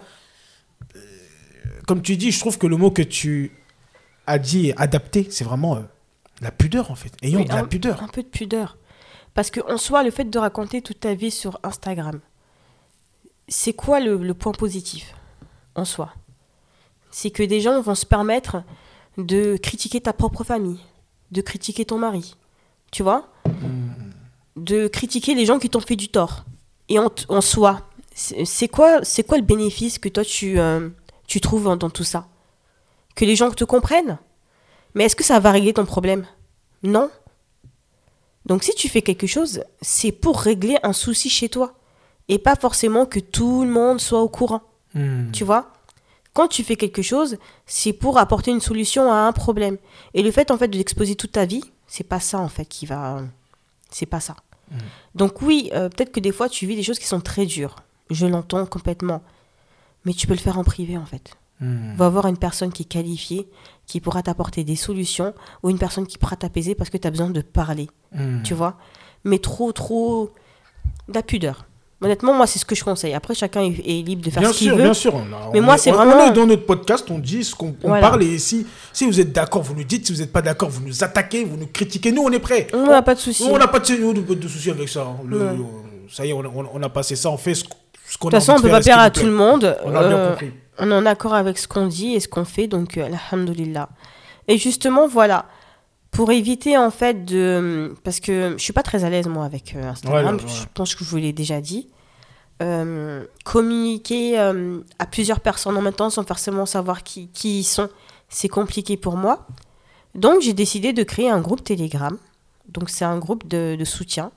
[1.88, 3.52] comme tu dis, je trouve que le mot que tu
[4.26, 5.82] as dit adapté, c'est vraiment euh,
[6.42, 7.12] la pudeur en fait.
[7.22, 8.02] Ayons Oui, de la un- pudeur.
[8.02, 8.78] Un peu de pudeur.
[9.34, 12.20] Parce que en soi, le fait de raconter toute ta vie sur Instagram,
[13.50, 15.14] c'est quoi le, le point positif
[15.76, 16.14] en soi?
[17.12, 18.64] C'est que des gens vont se permettre
[19.18, 20.80] de critiquer ta propre famille,
[21.32, 22.36] de critiquer ton mari,
[22.92, 23.30] tu vois,
[24.56, 26.46] de critiquer les gens qui t'ont fait du tort.
[26.90, 30.90] Et en, soi, c'est quoi, c'est quoi le bénéfice que toi tu, euh,
[31.28, 32.28] tu trouves dans, tout ça?
[33.16, 34.20] Que les gens te comprennent?
[34.94, 36.26] Mais est-ce que ça va régler ton problème?
[36.84, 37.10] Non.
[38.46, 41.74] Donc si tu fais quelque chose, c'est pour régler un souci chez toi.
[42.28, 44.62] Et pas forcément que tout le monde soit au courant.
[44.94, 45.32] Hmm.
[45.32, 45.73] Tu vois?
[46.34, 49.78] Quand tu fais quelque chose, c'est pour apporter une solution à un problème.
[50.14, 52.66] Et le fait en fait de l'exposer toute ta vie, c'est pas ça en fait
[52.66, 53.22] qui va
[53.92, 54.36] c'est pas ça.
[55.14, 57.76] Donc oui, euh, peut-être que des fois tu vis des choses qui sont très dures.
[58.10, 59.22] Je l'entends complètement.
[60.06, 61.38] Mais tu peux le faire en privé en fait.
[61.60, 61.94] Hmm.
[61.96, 63.48] Va voir une personne qui est qualifiée,
[63.86, 67.12] qui pourra t'apporter des solutions, ou une personne qui pourra t'apaiser parce que tu as
[67.12, 67.88] besoin de parler.
[68.12, 68.42] Hmm.
[68.42, 68.78] Tu vois?
[69.24, 70.34] Mais trop, trop.
[71.08, 71.68] de la pudeur.
[72.04, 73.14] Honnêtement, moi, c'est ce que je conseille.
[73.14, 73.72] Après, chacun est,
[74.04, 74.84] libre de faire Bien ce qu'il sûr, veut.
[74.84, 75.14] bien sûr.
[75.16, 77.44] on a- Mais on moi, est- c'est vraiment- On est dans notre podcast, on dit
[77.44, 78.02] ce qu'on Voilà.
[78.02, 80.06] parle et si, si vous êtes d'accord, vous nous dites.
[80.08, 82.12] Si vous n'êtes pas d'accord, vous nous attaquez, vous nous critiquez.
[82.12, 82.68] Nous, on est prêts.
[82.74, 83.44] On n'a pas de souci.
[83.50, 85.02] On n'a pas de, de, de soucis avec ça.
[85.02, 85.16] hein.
[85.26, 85.54] Le- Ouais.
[85.56, 87.64] le- ça y est, on, on- on a passé ça, on fait ce,
[88.08, 89.78] ce qu'on De a toute façon, on peut de pas plaire à tout le monde.
[89.86, 90.52] On a bien Euh, compris.
[90.80, 93.90] on est en accord avec ce qu'on dit et ce qu'on fait, donc euh, alhamdoulilah.
[94.48, 95.46] Et justement, voilà,
[96.14, 97.94] pour éviter en fait de...
[98.04, 100.56] Parce que je suis pas très à l'aise moi avec euh, Instagram, Ouais, ouais, ouais.
[100.56, 101.90] je pense que je vous l'ai déjà dit.
[102.62, 107.64] Euh, communiquer euh, à plusieurs personnes en même temps sans forcément savoir qui, qui ils
[107.64, 107.90] sont,
[108.30, 109.48] c'est compliqué pour moi.
[110.14, 112.16] Donc j'ai décidé de créer un groupe Telegram.
[112.70, 114.32] Donc c'est un groupe de, de soutien,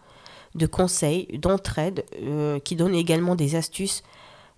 [0.55, 4.03] de conseils, d'entraide, euh, qui donne également des astuces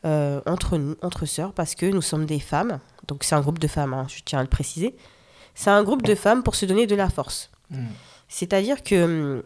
[0.04, 2.78] entre nous, entre sœurs, parce que nous sommes des femmes.
[3.08, 4.94] Donc c'est un groupe de femmes, hein, je tiens à le préciser.
[5.58, 7.50] C'est un groupe de femmes pour se donner de la force.
[7.70, 7.86] Mm.
[8.28, 9.42] C'est-à-dire que hum,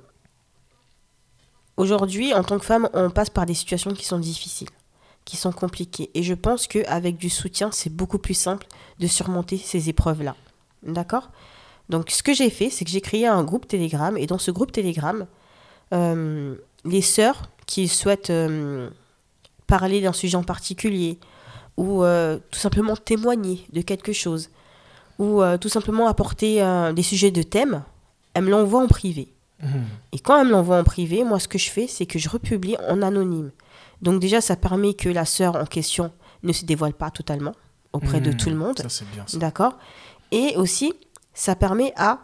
[1.78, 4.68] aujourd'hui, en tant que femme, on passe par des situations qui sont difficiles,
[5.24, 6.10] qui sont compliquées.
[6.12, 8.66] Et je pense qu'avec du soutien, c'est beaucoup plus simple
[9.00, 10.36] de surmonter ces épreuves-là.
[10.82, 11.30] D'accord?
[11.88, 14.14] Donc ce que j'ai fait, c'est que j'ai créé un groupe Telegram.
[14.18, 15.26] Et dans ce groupe Telegram,
[15.94, 18.90] euh, les sœurs qui souhaitent euh,
[19.66, 21.18] parler d'un sujet en particulier,
[21.78, 24.50] ou euh, tout simplement témoigner de quelque chose,
[25.22, 27.82] ou euh, tout simplement apporter euh, des sujets de thème,
[28.34, 29.32] elles me l'envoient en privé.
[29.62, 29.84] Mhm.
[30.12, 32.28] Et quand elle me l'envoie en privé, moi, ce que je fais, c'est que je
[32.28, 33.50] republie en anonyme.
[34.02, 36.10] Donc déjà, ça permet que la sœur en question
[36.42, 37.52] ne se dévoile pas totalement
[37.92, 38.36] auprès de Mhm.
[38.36, 38.78] tout le monde.
[38.80, 39.24] Ça, c'est bien.
[39.34, 39.78] D'accord?
[40.32, 40.92] Et aussi,
[41.34, 42.18] ça permet à,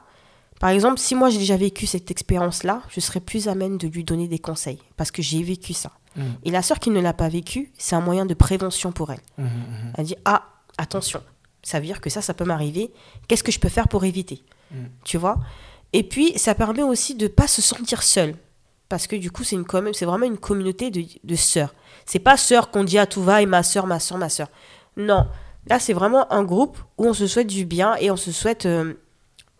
[0.60, 4.02] par exemple, si moi j'ai déjà vécu cette expérience-là, je serais plus amène de lui
[4.02, 5.92] donner des conseils parce que j'ai vécu ça.
[6.16, 6.24] Mhm.
[6.44, 9.20] Et la sœur qui ne l'a pas vécu, c'est un moyen de prévention pour elle.
[9.96, 10.42] Elle dit Ah,
[10.78, 11.20] attention,
[11.68, 12.90] ça veut dire que ça, ça peut m'arriver.
[13.28, 14.86] Qu'est-ce que je peux faire pour éviter Mm.
[15.04, 15.38] Tu vois?
[15.92, 18.34] Et puis, ça permet aussi de pas se sentir seul.
[18.88, 21.74] Parce que du coup, c'est vraiment une communauté de, de sœurs.
[22.06, 24.48] C'est pas sœur qu'on dit à tout va et ma sœur, ma sœur, ma sœur.
[24.96, 25.26] Non.
[25.66, 28.64] Là, c'est vraiment un groupe où on se souhaite du bien et on se souhaite
[28.64, 28.94] euh,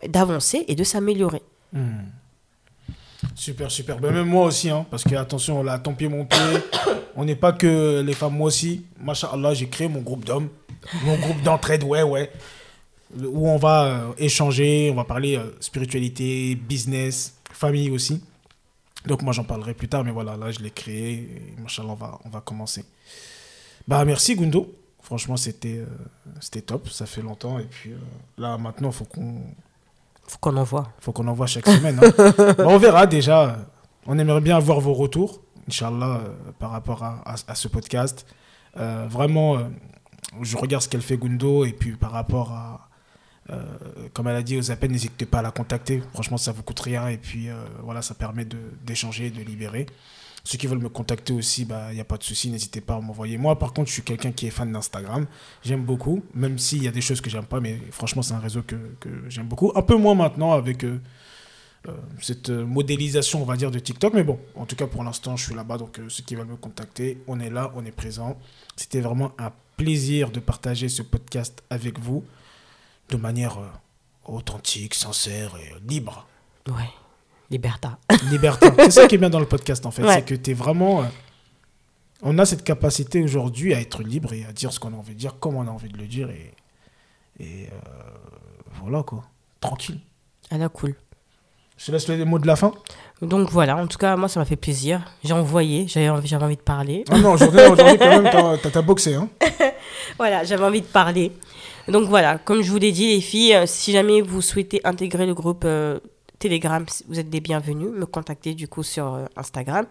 [0.07, 1.43] d'avancer et de s'améliorer.
[1.73, 2.05] Hmm.
[3.35, 3.99] Super, super.
[3.99, 6.39] Ben, même moi aussi, hein, parce que attention, là, ton pied, mon pied,
[7.15, 8.85] on n'est pas que les femmes, moi aussi.
[8.99, 10.49] Masha'Allah, j'ai créé mon groupe d'hommes,
[11.03, 12.31] mon groupe d'entraide, ouais, ouais,
[13.17, 18.23] où on va euh, échanger, on va parler euh, spiritualité, business, famille aussi.
[19.05, 21.53] Donc moi, j'en parlerai plus tard, mais voilà, là, je l'ai créé, et
[21.83, 22.83] on va, on va commencer.
[23.87, 24.73] Bah, merci, Gundo.
[25.01, 25.85] Franchement, c'était euh,
[26.39, 27.57] c'était top, ça fait longtemps.
[27.57, 27.91] Et puis
[28.37, 29.41] là, maintenant, il faut qu'on
[30.27, 30.91] Faut qu'on en voit.
[30.99, 31.99] faut qu'on envoie chaque semaine.
[32.03, 32.53] hein.
[32.57, 33.57] Bon, on verra déjà.
[34.05, 38.27] On aimerait bien avoir vos retours, Inch'Allah, euh, par rapport à, à- à ce podcast.
[38.77, 39.61] Euh, vraiment, euh,
[40.41, 42.89] je regarde ce qu'elle fait Gundo et puis par rapport à,
[43.51, 43.63] euh,
[44.13, 46.01] comme elle a dit aux appels, n'hésitez pas à la contacter.
[46.13, 48.45] Franchement, ça vous coûte rien et puis euh, voilà, ça permet
[48.83, 49.85] d'échanger, de, libérer.
[50.43, 52.95] Ceux qui veulent me contacter aussi, il bah, n'y a pas de souci, n'hésitez pas
[52.95, 53.37] à m'envoyer.
[53.37, 55.27] Moi, par contre, je suis quelqu'un qui est fan d'Instagram.
[55.63, 58.39] J'aime beaucoup, même s'il y a des choses que j'aime pas, mais franchement, c'est un
[58.39, 59.71] réseau que, que j'aime beaucoup.
[59.75, 61.01] Un peu moins maintenant avec euh,
[62.21, 64.13] cette euh, modélisation, on va dire, de TikTok.
[64.13, 65.77] Mais bon, en tout cas, pour l'instant, je suis là-bas.
[65.77, 68.37] Donc, euh, ceux qui veulent me contacter, on est là, on est présent.
[68.75, 72.23] C'était vraiment un plaisir de partager ce podcast avec vous
[73.09, 73.67] de manière euh,
[74.25, 76.27] authentique, sincère et euh, libre.
[76.67, 76.89] Ouais.
[77.49, 77.97] Liberta.
[78.29, 78.73] Libertin.
[78.77, 80.03] C'est ça qui est bien dans le podcast, en fait.
[80.03, 80.15] Ouais.
[80.15, 81.01] C'est que tu es vraiment.
[81.03, 81.07] euh,
[82.21, 85.13] on a cette capacité aujourd'hui à être libre et à dire ce qu'on a envie
[85.13, 86.29] de dire, comme on a envie de le dire.
[86.29, 86.53] Et,
[87.39, 87.77] et euh,
[88.81, 89.23] voilà, quoi.
[89.61, 89.99] Tranquille.
[90.51, 90.95] Elle a cool.
[91.79, 92.73] Je te laisse les mots de la fin.
[93.21, 95.01] Donc voilà, en tout cas, moi, ça m'a fait plaisir.
[95.23, 97.05] J'ai envoyé, j'avais envie, j'avais envie de parler.
[97.09, 98.29] Ah non, aujourd'hui, aujourd'hui, quand même,
[98.61, 99.15] t'as- boxé.
[99.15, 99.29] Hein.
[100.17, 101.31] Voilà, j'avais envie de parler.
[101.87, 105.25] Donc voilà, comme je vous l'ai dit, les filles, euh, si jamais vous souhaitez intégrer
[105.25, 105.99] le groupe euh,
[106.37, 107.89] Telegram, vous êtes des bienvenus.
[107.91, 109.85] Me contacter du coup sur euh, Instagram.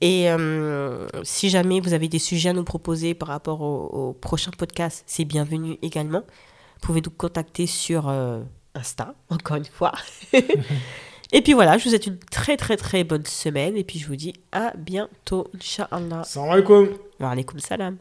[0.00, 4.12] Et euh, si jamais vous avez des sujets à nous proposer par rapport au, au
[4.12, 6.20] prochain podcast, c'est bienvenu également.
[6.20, 8.08] Vous pouvez nous contacter sur
[8.74, 9.92] Insta, encore une fois.
[11.32, 13.76] Et puis voilà, je vous souhaite une très très très bonne semaine.
[13.76, 16.22] Et puis je vous dis à bientôt, Inch'Allah.
[16.24, 16.88] Salam alaikum.
[17.20, 17.98] Wa alaikum salam.